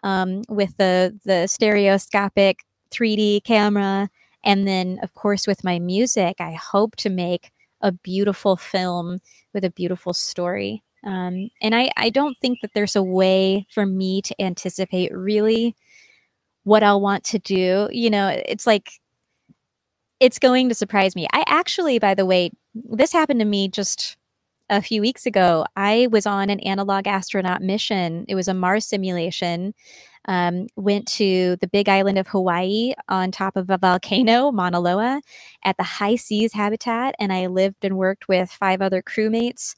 [0.03, 2.59] um, with the, the stereoscopic
[2.91, 4.09] 3D camera.
[4.43, 7.51] And then, of course, with my music, I hope to make
[7.81, 9.19] a beautiful film
[9.53, 10.83] with a beautiful story.
[11.03, 15.75] Um, and I, I don't think that there's a way for me to anticipate really
[16.63, 17.87] what I'll want to do.
[17.91, 18.89] You know, it's like
[20.19, 21.27] it's going to surprise me.
[21.31, 24.17] I actually, by the way, this happened to me just
[24.69, 25.65] a few weeks ago.
[25.75, 28.25] I was on an analog astronaut mission.
[28.27, 29.73] It was a Mars simulation.
[30.27, 35.21] Um, went to the big island of Hawaii on top of a volcano, Mauna Loa,
[35.63, 37.15] at the HI-SEAS habitat.
[37.19, 39.75] And I lived and worked with five other crewmates.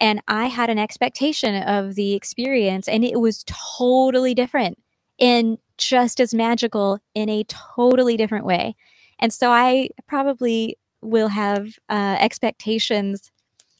[0.00, 4.78] And I had an expectation of the experience, and it was totally different
[5.18, 8.76] and just as magical in a totally different way.
[9.18, 13.30] And so I probably will have uh, expectations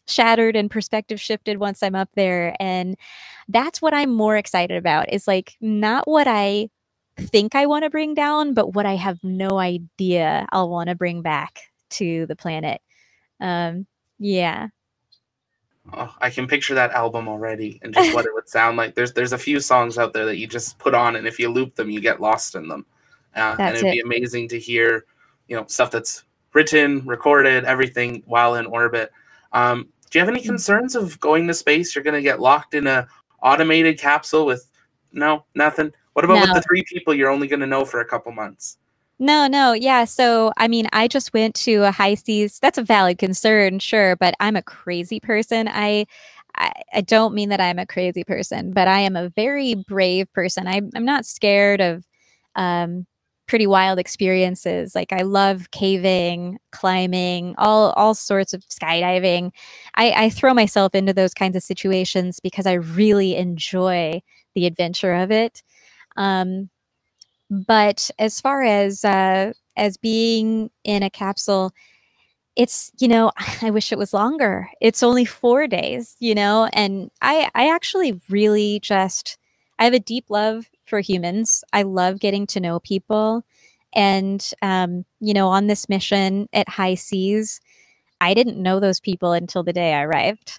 [0.09, 2.57] shattered and perspective shifted once I'm up there.
[2.61, 2.97] And
[3.49, 6.71] that's what I'm more excited about is like not what I
[7.19, 10.95] think I want to bring down, but what I have no idea I'll want to
[10.95, 12.81] bring back to the planet.
[13.41, 13.87] Um,
[14.19, 14.69] yeah.
[15.93, 18.95] Oh, I can picture that album already and just what it would sound like.
[18.95, 21.49] There's there's a few songs out there that you just put on, and if you
[21.49, 22.85] loop them, you get lost in them.
[23.37, 23.93] Uh, and it'd it.
[23.93, 25.05] be amazing to hear,
[25.47, 29.13] you know, stuff that's written, recorded, everything while in orbit.
[29.53, 30.47] Um, do you have any mm.
[30.47, 31.95] concerns of going to space?
[31.95, 33.07] You're going to get locked in a
[33.43, 34.71] automated capsule with
[35.13, 35.93] no nothing.
[36.13, 36.41] What about no.
[36.41, 38.79] with the three people you're only going to know for a couple months?
[39.19, 40.05] No, no, yeah.
[40.05, 42.59] So, I mean, I just went to a HI-SEAS.
[42.59, 45.69] That's a valid concern, sure, but I'm a crazy person.
[45.69, 46.07] I,
[46.55, 50.31] I, I don't mean that I'm a crazy person, but I am a very brave
[50.35, 50.67] person.
[50.67, 52.05] I, I'm not scared of
[52.57, 53.07] um,
[53.47, 54.95] pretty wild experiences.
[54.95, 59.53] Like I love caving, climbing, all all sorts of skydiving.
[59.97, 64.23] I, I throw myself into those kinds of situations because I really enjoy
[64.55, 65.63] the adventure of it.
[66.17, 66.71] Um,
[67.51, 71.73] but as far as uh, as being in a capsule,
[72.57, 73.33] it's you know
[73.63, 74.71] I wish it was longer.
[74.81, 79.39] It's only four days, you know, and I I actually really just
[79.79, 81.65] I have a deep love for humans.
[81.73, 83.45] I love getting to know people.
[83.95, 87.61] And, um, you know, on this mission at HI-SEAS,
[88.21, 90.59] I didn't know those people until the day I arrived.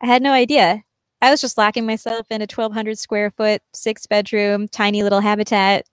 [0.00, 0.82] I had no idea.
[1.22, 5.86] I was just locking myself in a 1,200 square foot, six bedroom, tiny little habitat.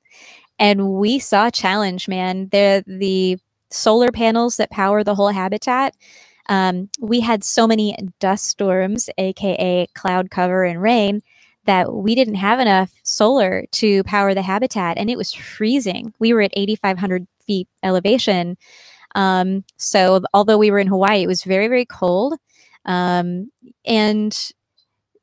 [0.60, 2.50] And we saw challenge, man.
[2.52, 3.38] The, the
[3.70, 5.96] solar panels that power the whole habitat.
[6.50, 11.22] Um, we had so many dust storms, aka cloud cover and rain,
[11.66, 16.14] that we didn't have enough solar to power the habitat and it was freezing.
[16.20, 18.58] We were at 8,500 feet elevation.
[19.16, 22.36] Um, so, although we were in Hawaii, it was very, very cold.
[22.86, 23.52] Um,
[23.86, 24.38] and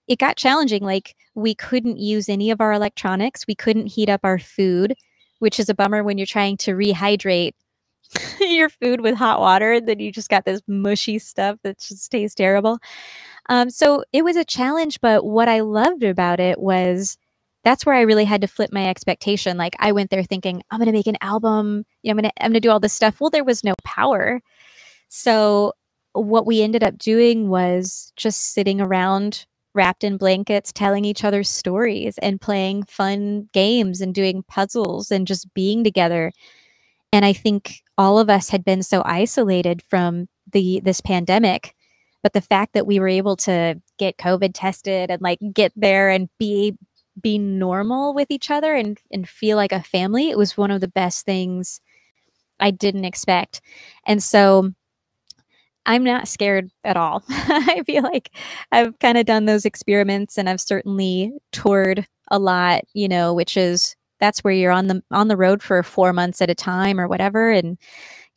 [0.06, 0.84] it got challenging.
[0.84, 4.94] Like, we couldn't use any of our electronics, we couldn't heat up our food,
[5.38, 7.52] which is a bummer when you're trying to rehydrate
[8.40, 9.72] your food with hot water.
[9.72, 12.78] And then you just got this mushy stuff that just tastes terrible.
[13.48, 17.16] Um, so it was a challenge, but what I loved about it was
[17.64, 19.56] that's where I really had to flip my expectation.
[19.56, 22.50] Like I went there thinking, I'm gonna make an album, you know, I'm gonna I'm
[22.50, 23.20] gonna do all this stuff.
[23.20, 24.40] Well, there was no power.
[25.08, 25.72] So
[26.12, 31.44] what we ended up doing was just sitting around wrapped in blankets, telling each other
[31.44, 36.32] stories and playing fun games and doing puzzles and just being together.
[37.12, 41.74] And I think all of us had been so isolated from the this pandemic
[42.22, 46.10] but the fact that we were able to get covid tested and like get there
[46.10, 46.76] and be
[47.20, 50.80] be normal with each other and and feel like a family it was one of
[50.80, 51.80] the best things
[52.60, 53.60] i didn't expect.
[54.06, 54.72] And so
[55.86, 57.22] i'm not scared at all.
[57.28, 58.30] I feel like
[58.72, 63.56] i've kind of done those experiments and i've certainly toured a lot you know which
[63.56, 67.00] is that's where you're on the on the road for 4 months at a time
[67.00, 67.78] or whatever and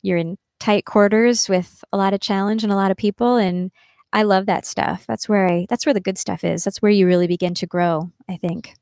[0.02, 3.72] you're in tight quarters with a lot of challenge and a lot of people and
[4.12, 5.04] I love that stuff.
[5.08, 6.62] That's where I that's where the good stuff is.
[6.62, 8.74] That's where you really begin to grow, I think.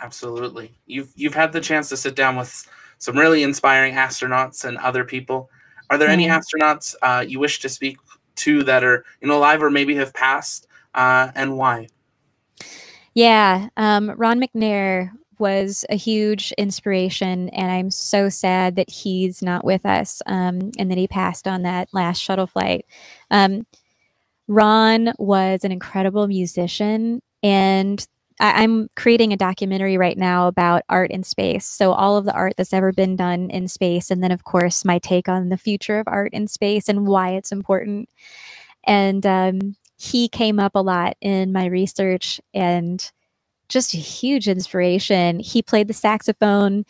[0.00, 0.74] Absolutely.
[0.86, 2.66] You've you've had the chance to sit down with
[2.98, 5.48] some really inspiring astronauts and other people.
[5.90, 7.98] Are there any astronauts uh, you wish to speak
[8.36, 11.86] to that are you know alive or maybe have passed, uh, and why?
[13.14, 19.64] Yeah, um, Ron McNair was a huge inspiration, and I'm so sad that he's not
[19.64, 22.86] with us um, and that he passed on that last shuttle flight.
[23.30, 23.66] Um,
[24.48, 28.06] Ron was an incredible musician, and
[28.40, 31.66] I- am creating a documentary right now about art in space.
[31.66, 34.84] So, all of the art that's ever been done in space, and then, of course,
[34.84, 38.08] my take on the future of art in space and why it's important.
[38.86, 43.10] And um, he came up a lot in my research and
[43.68, 45.40] just a huge inspiration.
[45.40, 46.84] He played the saxophone.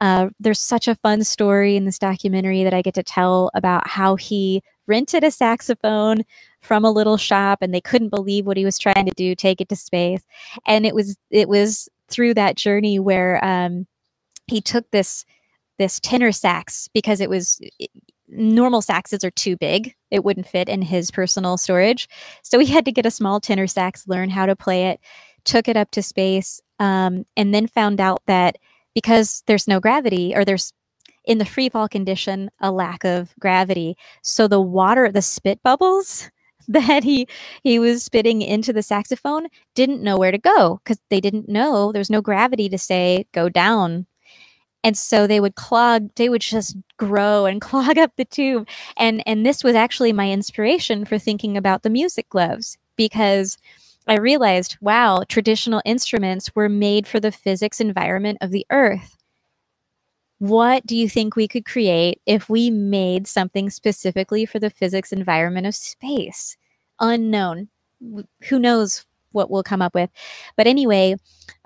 [0.00, 3.86] Uh, there's such a fun story in this documentary that I get to tell about
[3.88, 6.24] how he rented a saxophone
[6.60, 9.60] from a little shop and they couldn't believe what he was trying to do take
[9.60, 10.22] it to space
[10.66, 13.86] and it was it was through that journey where um,
[14.48, 15.24] he took this
[15.78, 17.60] this tenor sax because it was
[18.28, 19.94] normal saxes are too big.
[20.10, 22.08] It wouldn't fit in his personal storage.
[22.42, 25.00] So he had to get a small tenor sax, learn how to play it,
[25.44, 28.56] took it up to space, um, and then found out that
[28.94, 30.72] because there's no gravity or there's
[31.24, 33.96] in the free fall condition a lack of gravity.
[34.22, 36.30] So the water the spit bubbles
[36.68, 37.26] that he
[37.62, 41.92] he was spitting into the saxophone didn't know where to go because they didn't know
[41.92, 44.06] there's no gravity to say go down.
[44.82, 48.68] And so they would clog they would just grow and clog up the tube.
[48.96, 53.56] And and this was actually my inspiration for thinking about the music gloves because
[54.06, 59.16] i realized wow traditional instruments were made for the physics environment of the earth
[60.38, 65.12] what do you think we could create if we made something specifically for the physics
[65.12, 66.56] environment of space
[66.98, 67.68] unknown
[68.44, 70.10] who knows what we'll come up with.
[70.56, 71.16] But anyway,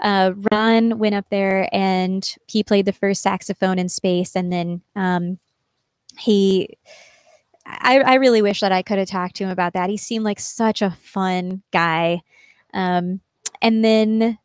[0.01, 4.83] uh, Ron went up there and he played the first saxophone in space, and then
[4.97, 5.39] um,
[6.19, 6.77] he.
[7.67, 9.91] I, I really wish that I could have talked to him about that.
[9.91, 12.21] He seemed like such a fun guy.
[12.73, 13.21] Um,
[13.63, 14.39] and then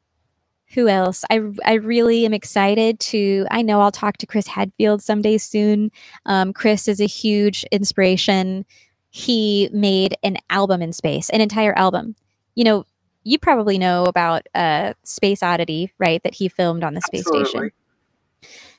[0.73, 1.25] who else?
[1.29, 3.47] I I really am excited to.
[3.49, 5.91] I know I'll talk to Chris Hadfield someday soon.
[6.25, 8.65] Um, Chris is a huge inspiration.
[9.09, 12.15] He made an album in space, an entire album.
[12.53, 12.85] You know,
[13.23, 16.21] you probably know about uh, Space Oddity, right?
[16.23, 17.49] That he filmed on the space Absolutely.
[17.49, 17.71] station.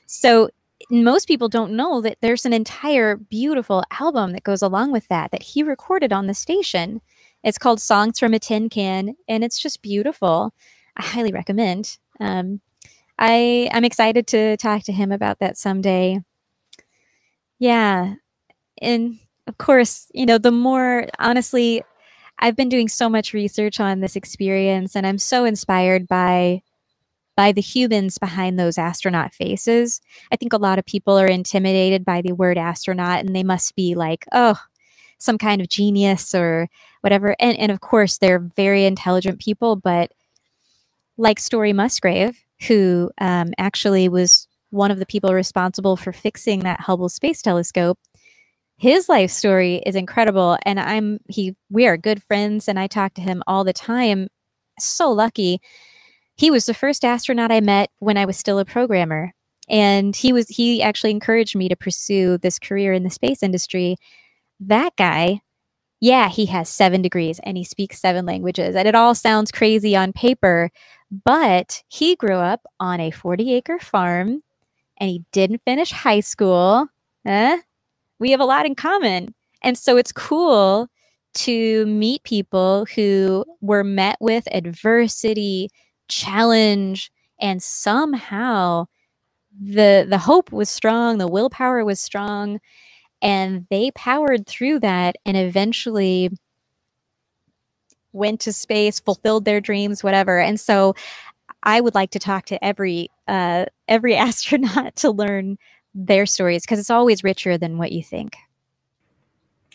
[0.05, 0.49] So
[0.91, 5.31] most people don't know that there's an entire beautiful album that goes along with that
[5.31, 7.01] that he recorded on the station.
[7.43, 10.53] It's called Songs from a Tin Can, and it's just beautiful.
[10.97, 11.97] I highly recommend.
[12.19, 12.61] Um,
[13.19, 16.21] I I'm excited to talk to him about that someday.
[17.59, 18.15] Yeah,
[18.81, 21.83] and of course, you know, the more honestly,
[22.39, 26.63] I've been doing so much research on this experience and I'm so inspired by
[27.35, 30.01] by the humans behind those astronaut faces.
[30.31, 33.75] I think a lot of people are intimidated by the word astronaut and they must
[33.75, 34.59] be like, oh,
[35.17, 36.67] some kind of genius or
[37.01, 37.35] whatever.
[37.39, 40.11] And and of course they're very intelligent people, but
[41.17, 46.81] like Story Musgrave, who um, actually was one of the people responsible for fixing that
[46.81, 47.99] Hubble Space Telescope,
[48.81, 53.13] his life story is incredible and i'm he we are good friends and i talk
[53.13, 54.27] to him all the time
[54.79, 55.61] so lucky
[56.37, 59.33] he was the first astronaut i met when i was still a programmer
[59.69, 63.97] and he was he actually encouraged me to pursue this career in the space industry
[64.59, 65.39] that guy
[65.99, 69.95] yeah he has seven degrees and he speaks seven languages and it all sounds crazy
[69.95, 70.69] on paper
[71.25, 74.41] but he grew up on a 40 acre farm
[74.99, 76.87] and he didn't finish high school
[77.25, 77.57] eh?
[78.21, 79.33] we have a lot in common.
[79.63, 80.87] And so it's cool
[81.33, 85.69] to meet people who were met with adversity,
[86.11, 88.85] challenge, and somehow
[89.59, 92.59] the the hope was strong, the willpower was strong,
[93.21, 96.29] and they powered through that and eventually
[98.13, 100.39] went to space, fulfilled their dreams, whatever.
[100.39, 100.95] And so
[101.63, 105.57] I would like to talk to every uh, every astronaut to learn
[105.93, 108.35] their stories because it's always richer than what you think.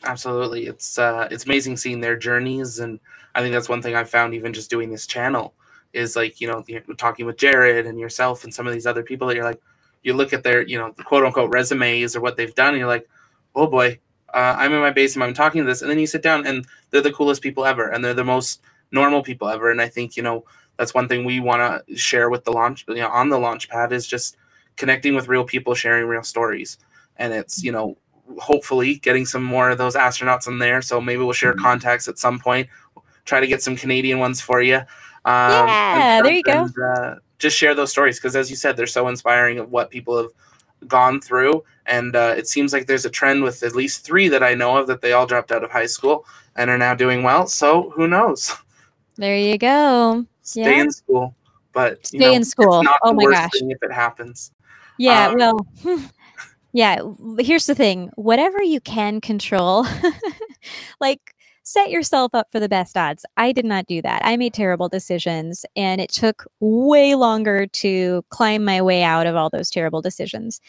[0.05, 3.01] Absolutely, it's uh, it's amazing seeing their journeys, and
[3.35, 5.55] I think that's one thing I found even just doing this channel
[5.97, 6.65] is like you know
[6.97, 9.61] talking with Jared and yourself and some of these other people that you're like
[10.03, 12.87] you look at their you know quote unquote resumes or what they've done and you're
[12.87, 13.09] like
[13.55, 13.99] oh boy
[14.35, 16.67] uh, I'm in my basement I'm talking to this and then you sit down and
[16.91, 18.61] they're the coolest people ever and they're the most
[18.93, 20.45] normal people ever and I think you know
[20.77, 23.69] that's one thing we want to share with the launch you know on the launch
[23.69, 24.37] pad is just
[24.77, 26.79] connecting with real people, sharing real stories.
[27.17, 27.97] And it's, you know,
[28.39, 30.83] hopefully getting some more of those astronauts in there.
[30.83, 31.65] So maybe we'll share mm-hmm.
[31.65, 32.69] contacts at some point.
[33.25, 34.81] Try to get some Canadian ones for you.
[35.27, 36.69] Um, yeah, there you go.
[36.83, 40.17] Uh, just share those stories because, as you said, they're so inspiring of what people
[40.17, 40.31] have
[40.87, 41.65] gone through.
[41.87, 44.77] And uh, it seems like there's a trend with at least three that I know
[44.77, 46.25] of that they all dropped out of high school
[46.55, 47.47] and are now doing well.
[47.47, 48.55] So who knows?
[49.17, 50.27] There you go.
[50.43, 50.83] Stay yeah.
[50.83, 51.35] in school,
[51.73, 52.85] but stay know, in school.
[53.03, 53.51] oh my gosh!
[53.55, 54.53] if it happens.
[54.99, 55.67] Yeah, um, well,
[56.73, 57.01] yeah,
[57.39, 59.87] here's the thing whatever you can control,
[61.01, 61.35] like
[61.67, 63.27] set yourself up for the best odds.
[63.37, 64.23] I did not do that.
[64.25, 69.35] I made terrible decisions, and it took way longer to climb my way out of
[69.35, 70.61] all those terrible decisions.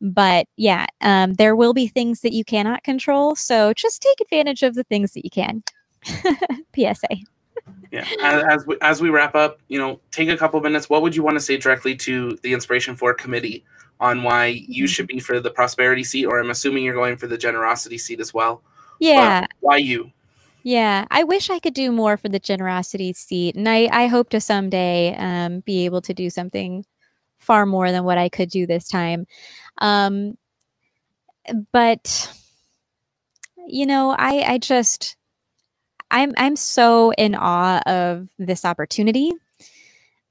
[0.00, 3.34] But yeah, um, there will be things that you cannot control.
[3.34, 5.64] So just take advantage of the things that you can.
[6.74, 7.16] PSA
[7.90, 11.16] yeah as, we, as we wrap up you know take a couple minutes what would
[11.16, 13.64] you want to say directly to the Inspiration4 committee
[13.98, 17.26] on why you should be for the prosperity seat or i'm assuming you're going for
[17.26, 18.62] the generosity seat as well
[19.00, 20.10] yeah why you
[20.68, 24.28] yeah i wish i could do more for the generosity seat and i i hope
[24.28, 26.84] to someday um, be able to do something
[27.38, 29.26] far more than what I could do this time.
[29.78, 30.36] Um,
[31.72, 32.32] but
[33.66, 35.16] you know, I I just
[36.10, 39.32] I'm I'm so in awe of this opportunity.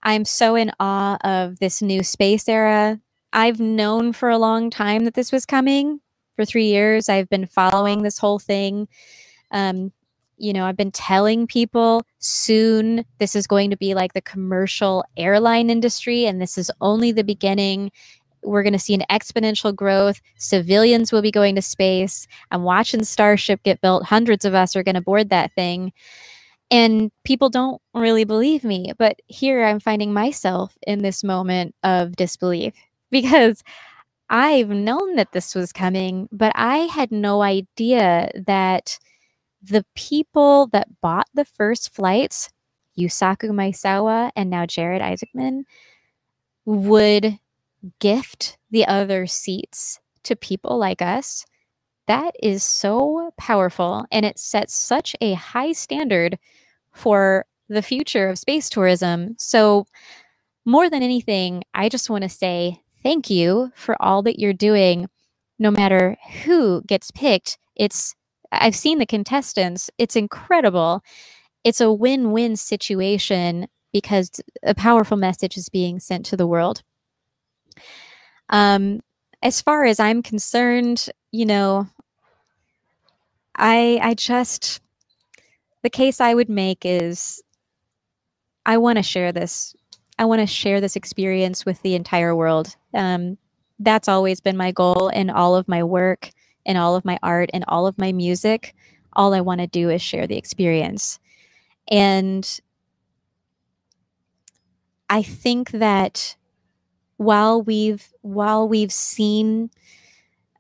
[0.04, 3.00] I'm so in awe of this new space era.
[3.34, 6.00] I've known for a long time that this was coming.
[6.36, 8.88] For three years, I've been following this whole thing.
[9.52, 9.92] Um,
[10.38, 15.04] you know, I've been telling people soon this is going to be like the commercial
[15.18, 17.92] airline industry, and this is only the beginning.
[18.44, 20.22] We're going to see an exponential growth.
[20.38, 22.28] Civilians will be going to space.
[22.52, 24.04] I'm watching Starship get built.
[24.06, 25.92] Hundreds of us are going to board that thing.
[26.70, 28.92] And people don't really believe me.
[28.98, 32.74] But here I'm finding myself in this moment of disbelief
[33.12, 33.64] because
[34.30, 39.00] I've known that this was coming, but I had no idea that
[39.62, 42.50] the people that bought the first flights,
[42.98, 45.64] Yusaku Maezawa and now Jared Isaacman,
[46.66, 47.40] would
[48.00, 51.46] gift the other seats to people like us.
[52.08, 56.38] That is so powerful and it sets such a high standard
[56.94, 59.36] for the future of space tourism.
[59.38, 59.86] So,
[60.66, 65.08] more than anything, I just want to say thank you for all that you're doing.
[65.60, 68.16] No matter who gets picked, it's
[68.52, 69.90] I've seen the contestants.
[69.98, 71.04] It's incredible.
[71.64, 74.32] It's a win win situation because
[74.64, 76.84] a powerful message is being sent to the world.
[78.50, 79.02] Um,
[79.42, 81.88] as far as I'm concerned, you know,
[83.56, 84.82] I I just
[85.84, 87.42] the case I would make is
[88.66, 89.76] I want to share this.
[90.20, 92.76] I want to share this experience with the entire world.
[92.94, 93.38] Um,
[93.80, 96.32] that's always been my goal in all of my work
[96.68, 98.76] and all of my art and all of my music,
[99.14, 101.20] all I want to do is share the experience.
[101.90, 102.48] And
[105.10, 106.36] I think that
[107.18, 109.70] while we've while we've seen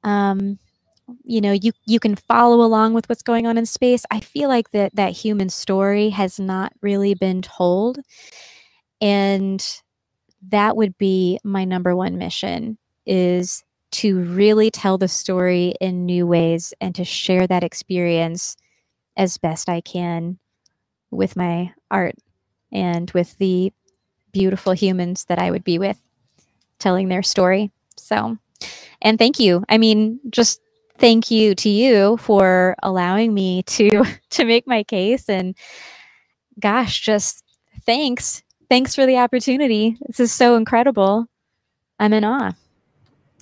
[0.03, 0.60] um,
[1.24, 4.49] you know you you can follow along with what's going on in space i feel
[4.49, 7.99] like that that human story has not really been told
[9.01, 9.82] and
[10.49, 16.27] that would be my number one mission is to really tell the story in new
[16.27, 18.57] ways and to share that experience
[19.15, 20.38] as best I can
[21.11, 22.15] with my art
[22.71, 23.71] and with the
[24.31, 25.99] beautiful humans that I would be with
[26.79, 27.71] telling their story.
[27.95, 28.38] So,
[29.01, 29.63] and thank you.
[29.69, 30.61] I mean, just
[30.97, 35.55] thank you to you for allowing me to to make my case and
[36.59, 37.43] gosh, just
[37.85, 38.43] thanks.
[38.69, 39.97] Thanks for the opportunity.
[40.07, 41.27] This is so incredible.
[41.99, 42.53] I'm in awe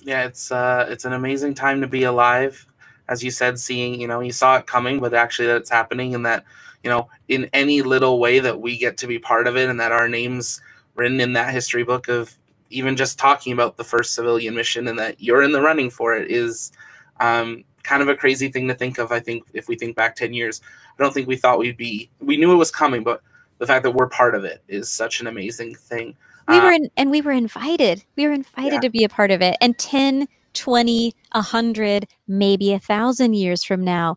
[0.06, 2.64] yeah, it's uh, it's an amazing time to be alive.
[3.08, 6.14] As you said, seeing you know you saw it coming, but actually that it's happening,
[6.14, 6.44] and that
[6.84, 9.80] you know in any little way that we get to be part of it, and
[9.80, 10.60] that our names
[10.94, 12.32] written in that history book of
[12.70, 16.16] even just talking about the first civilian mission, and that you're in the running for
[16.16, 16.70] it is
[17.18, 19.10] um, kind of a crazy thing to think of.
[19.10, 20.60] I think if we think back ten years,
[20.96, 22.08] I don't think we thought we'd be.
[22.20, 23.22] We knew it was coming, but
[23.58, 26.14] the fact that we're part of it is such an amazing thing
[26.48, 28.04] we uh, were in, and we were invited.
[28.16, 28.80] We were invited yeah.
[28.80, 29.56] to be a part of it.
[29.60, 34.16] And 10 20 100 maybe a thousand years from now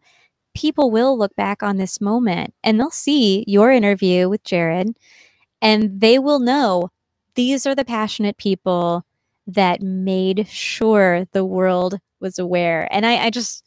[0.55, 4.95] people will look back on this moment and they'll see your interview with jared
[5.61, 6.89] and they will know
[7.35, 9.05] these are the passionate people
[9.47, 12.87] that made sure the world was aware.
[12.91, 13.63] And i, I just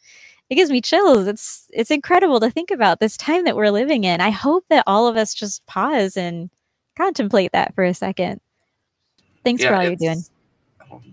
[0.50, 1.26] it gives me chills.
[1.26, 4.20] It's it's incredible to think about this time that we're living in.
[4.20, 6.50] I hope that all of us just pause and
[6.96, 8.40] contemplate that for a second
[9.44, 10.24] Thanks yeah, for all you're doing.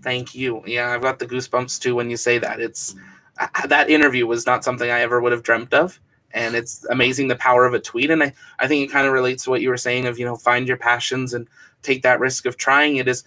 [0.02, 0.62] Thank you.
[0.66, 2.60] Yeah, I've got the goosebumps too when you say that.
[2.60, 2.94] It's
[3.38, 5.98] uh, that interview was not something I ever would have dreamt of.
[6.32, 8.10] And it's amazing the power of a tweet.
[8.10, 10.24] And I, I think it kind of relates to what you were saying of, you
[10.24, 11.48] know, find your passions and
[11.82, 13.24] take that risk of trying it is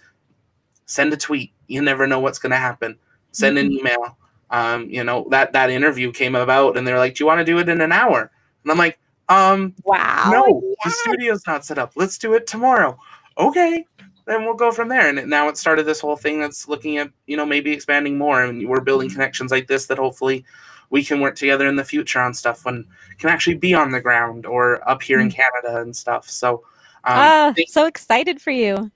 [0.86, 1.52] send a tweet.
[1.66, 2.96] You never know what's going to happen.
[3.32, 3.66] Send mm-hmm.
[3.66, 4.18] an email.
[4.50, 7.44] Um, you know, that, that interview came about and they're like, do you want to
[7.44, 8.30] do it in an hour?
[8.62, 8.98] And I'm like,
[9.28, 10.30] um, wow.
[10.30, 10.76] No, yes.
[10.84, 11.92] the studio's not set up.
[11.96, 12.98] Let's do it tomorrow.
[13.36, 13.84] Okay
[14.26, 15.08] then we'll go from there.
[15.08, 18.42] And now it started this whole thing that's looking at, you know, maybe expanding more.
[18.42, 19.16] And we're building mm-hmm.
[19.16, 20.44] connections like this that hopefully
[20.90, 22.86] we can work together in the future on stuff when
[23.18, 25.34] can actually be on the ground or up here in mm.
[25.34, 26.28] Canada and stuff.
[26.28, 26.64] So,
[27.04, 28.90] um, oh, so excited for you.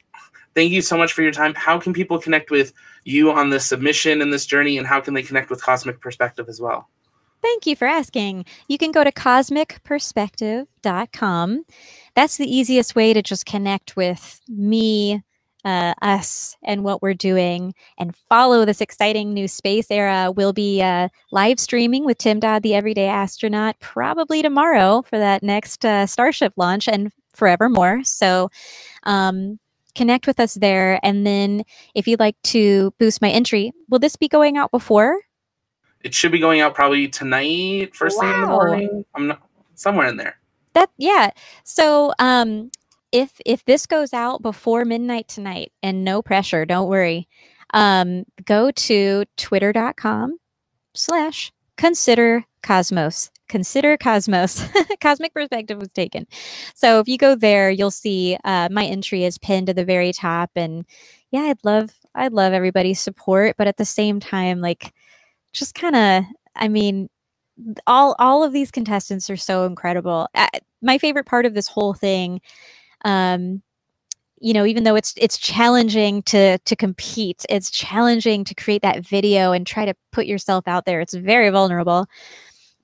[0.54, 1.54] Thank you so much for your time.
[1.54, 2.72] How can people connect with
[3.04, 6.48] you on this submission and this journey, and how can they connect with Cosmic Perspective
[6.48, 6.88] as well?
[7.40, 8.44] Thank you for asking.
[8.66, 11.64] You can go to cosmicperspective.com
[12.18, 15.22] that's the easiest way to just connect with me,
[15.64, 20.32] uh, us, and what we're doing and follow this exciting new space era.
[20.34, 25.44] We'll be uh, live streaming with Tim Dodd, the Everyday Astronaut, probably tomorrow for that
[25.44, 28.02] next uh, Starship launch and forevermore.
[28.02, 28.50] So,
[29.04, 29.60] um,
[29.94, 30.98] connect with us there.
[31.04, 31.62] And then
[31.94, 35.20] if you'd like to boost my entry, will this be going out before?
[36.00, 38.22] It should be going out probably tonight, first wow.
[38.22, 39.04] thing in the morning.
[39.14, 39.42] I'm not
[39.76, 40.37] somewhere in there.
[40.78, 41.30] That yeah.
[41.64, 42.70] So um
[43.10, 47.26] if if this goes out before midnight tonight and no pressure, don't worry.
[47.74, 50.38] Um go to twitter.com
[50.94, 54.62] slash consider cosmos consider cosmos
[55.00, 56.26] cosmic perspective was taken
[56.74, 60.12] so if you go there you'll see uh, my entry is pinned to the very
[60.12, 60.84] top and
[61.30, 64.92] yeah i'd love i'd love everybody's support but at the same time like
[65.52, 66.24] just kind of
[66.56, 67.08] i mean
[67.86, 70.48] all all of these contestants are so incredible uh,
[70.82, 72.40] my favorite part of this whole thing
[73.04, 73.62] um
[74.40, 79.04] you know even though it's it's challenging to to compete it's challenging to create that
[79.04, 82.06] video and try to put yourself out there it's very vulnerable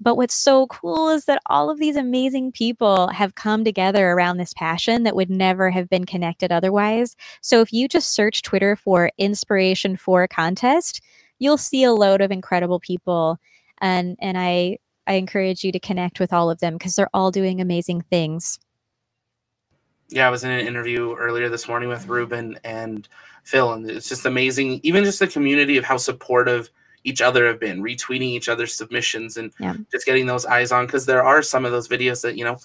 [0.00, 4.36] but what's so cool is that all of these amazing people have come together around
[4.36, 7.16] this passion that would never have been connected otherwise.
[7.40, 11.00] So if you just search Twitter for inspiration for a contest,
[11.38, 13.38] you'll see a load of incredible people.
[13.80, 17.30] And and I I encourage you to connect with all of them because they're all
[17.30, 18.58] doing amazing things.
[20.10, 23.08] Yeah, I was in an interview earlier this morning with Ruben and
[23.42, 24.80] Phil, and it's just amazing.
[24.82, 26.70] Even just the community of how supportive
[27.04, 29.74] each other have been retweeting each other's submissions and yeah.
[29.92, 32.56] just getting those eyes on because there are some of those videos that you know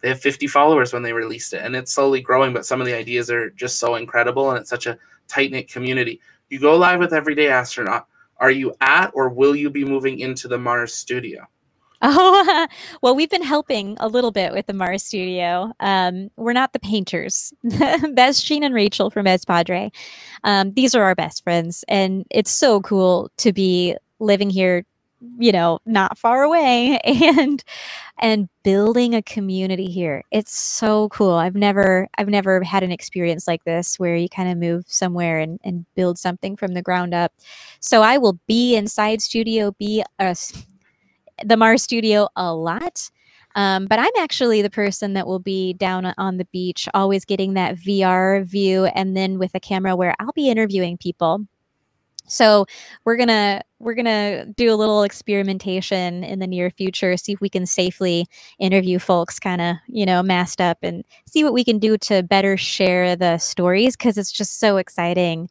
[0.00, 2.86] they have 50 followers when they released it and it's slowly growing but some of
[2.86, 4.98] the ideas are just so incredible and it's such a
[5.28, 8.08] tight-knit community you go live with everyday astronaut
[8.44, 11.46] are you at or will you be moving into the mars studio
[12.06, 12.66] Oh,
[13.02, 15.72] well, we've been helping a little bit with the Mars studio.
[15.80, 17.52] Um, we're not the painters.
[17.62, 19.90] That's Sheen and Rachel from Espadre.
[20.44, 21.82] Um, these are our best friends.
[21.88, 24.84] And it's so cool to be living here,
[25.38, 27.62] you know, not far away and
[28.18, 30.22] and building a community here.
[30.30, 31.34] It's so cool.
[31.34, 35.38] I've never I've never had an experience like this where you kind of move somewhere
[35.40, 37.32] and, and build something from the ground up.
[37.80, 40.34] So I will be inside Studio B uh,
[41.44, 43.10] the Mars studio a lot.
[43.56, 47.54] Um, but I'm actually the person that will be down on the beach, always getting
[47.54, 51.46] that VR view, and then with a camera where I'll be interviewing people.
[52.26, 52.66] So
[53.04, 57.48] we're gonna we're gonna do a little experimentation in the near future, see if we
[57.48, 58.26] can safely
[58.58, 62.22] interview folks, kind of you know masked up, and see what we can do to
[62.22, 65.50] better share the stories because it's just so exciting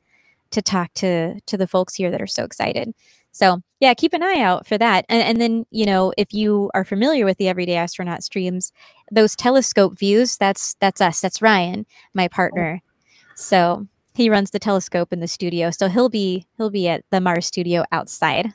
[0.52, 2.94] to talk to to the folks here that are so excited.
[3.34, 5.06] So yeah, keep an eye out for that.
[5.10, 8.72] And, and then, you know, if you are familiar with the Everyday Astronaut streams,
[9.12, 11.20] those telescope views, that's that's us.
[11.20, 12.30] That's Ryan, my oh.
[12.30, 12.82] partner.
[13.36, 15.72] So he runs the telescope in the studio.
[15.72, 18.54] So he'll be he'll be at the Mars studio outside.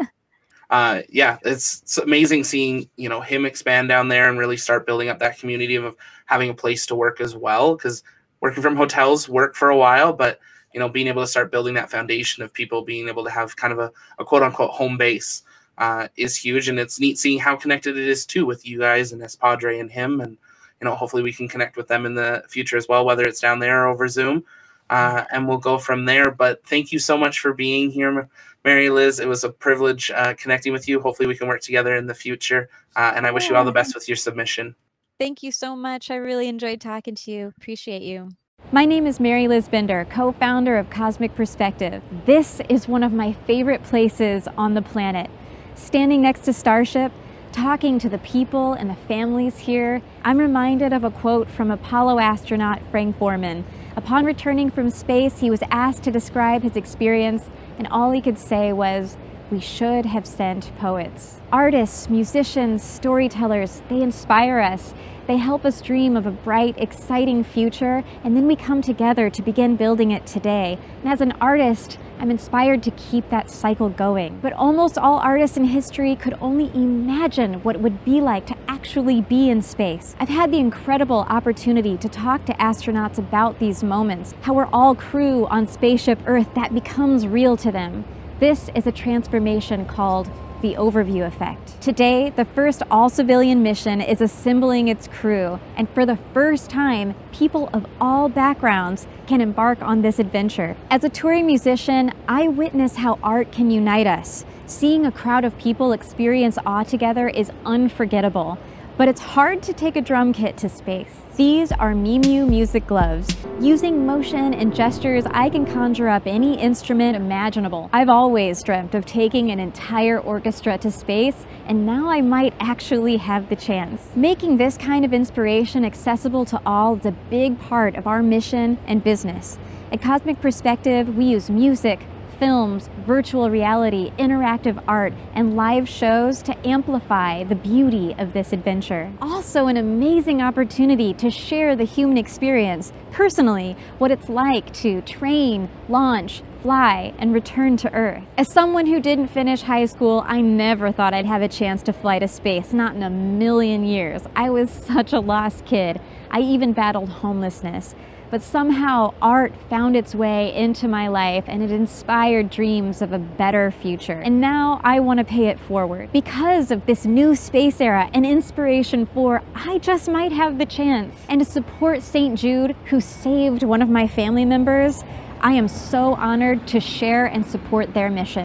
[0.70, 4.86] uh, yeah, it's, it's amazing seeing you know him expand down there and really start
[4.86, 5.96] building up that community of
[6.26, 7.76] having a place to work as well.
[7.76, 8.02] Because
[8.40, 10.40] working from hotels worked for a while, but
[10.72, 13.56] you know, being able to start building that foundation of people being able to have
[13.56, 15.42] kind of a, a quote unquote home base
[15.78, 16.68] uh, is huge.
[16.68, 19.90] And it's neat seeing how connected it is too with you guys and Espadre and
[19.90, 20.20] him.
[20.20, 20.36] And,
[20.80, 23.40] you know, hopefully we can connect with them in the future as well, whether it's
[23.40, 24.44] down there or over Zoom.
[24.92, 26.30] Uh, and we'll go from there.
[26.30, 28.28] But thank you so much for being here,
[28.62, 29.20] MaryLiz.
[29.22, 31.00] It was a privilege uh, connecting with you.
[31.00, 32.68] Hopefully we can work together in the future.
[32.94, 34.74] Uh, and I wish you all the best with your submission.
[35.18, 36.10] Thank you so much.
[36.10, 37.54] I really enjoyed talking to you.
[37.56, 38.32] Appreciate you.
[38.70, 42.02] My name is MaryLiz Bender, co-founder of Cosmic Perspective.
[42.26, 45.30] This is one of my favorite places on the planet.
[45.74, 47.12] Standing next to Starship,
[47.50, 52.18] talking to the people and the families here, I'm reminded of a quote from Apollo
[52.18, 53.64] astronaut Frank Borman.
[53.94, 58.38] Upon returning from space, he was asked to describe his experience, and all he could
[58.38, 59.18] say was,
[59.50, 61.42] we should have sent poets.
[61.52, 64.94] Artists, musicians, storytellers, they inspire us.
[65.32, 69.40] They help us dream of a bright, exciting future, and then we come together to
[69.40, 70.76] begin building it today.
[71.00, 74.40] And as an artist, I'm inspired to keep that cycle going.
[74.42, 78.56] But almost all artists in history could only imagine what it would be like to
[78.68, 80.14] actually be in space.
[80.20, 84.94] I've had the incredible opportunity to talk to astronauts about these moments, how we're all
[84.94, 88.04] crew on Spaceship Earth that becomes real to them.
[88.38, 90.30] This is a transformation called
[90.62, 91.80] the overview effect.
[91.82, 97.68] Today, the first all-civilian mission is assembling its crew, and for the first time, people
[97.72, 100.76] of all backgrounds can embark on this adventure.
[100.90, 104.44] As a touring musician, I witness how art can unite us.
[104.66, 108.56] Seeing a crowd of people experience awe together is unforgettable.
[108.98, 111.10] But it's hard to take a drum kit to space.
[111.36, 113.26] These are Mimu music gloves.
[113.58, 117.88] Using motion and gestures, I can conjure up any instrument imaginable.
[117.94, 123.16] I've always dreamt of taking an entire orchestra to space, and now I might actually
[123.16, 124.10] have the chance.
[124.14, 128.78] Making this kind of inspiration accessible to all is a big part of our mission
[128.86, 129.58] and business.
[129.90, 132.00] At Cosmic Perspective, we use music,
[132.42, 139.12] films, virtual reality, interactive art, and live shows to amplify the beauty of this adventure.
[139.22, 145.68] Also an amazing opportunity to share the human experience, personally, what it's like to train,
[145.88, 148.24] launch, fly, and return to Earth.
[148.36, 151.92] As someone who didn't finish high school, I never thought I'd have a chance to
[151.92, 154.22] fly to space, not in a million years.
[154.34, 156.00] I was such a lost kid.
[156.28, 157.94] I even battled homelessness
[158.32, 163.18] but somehow art found its way into my life and it inspired dreams of a
[163.18, 164.20] better future.
[164.24, 166.10] And now I want to pay it forward.
[166.14, 171.14] Because of this new space era and Inspiration4 I just might have the chance.
[171.28, 172.38] And to support St.
[172.38, 175.04] Jude, who saved one of my family members,
[175.42, 178.44] I am so honored to share and support their mission.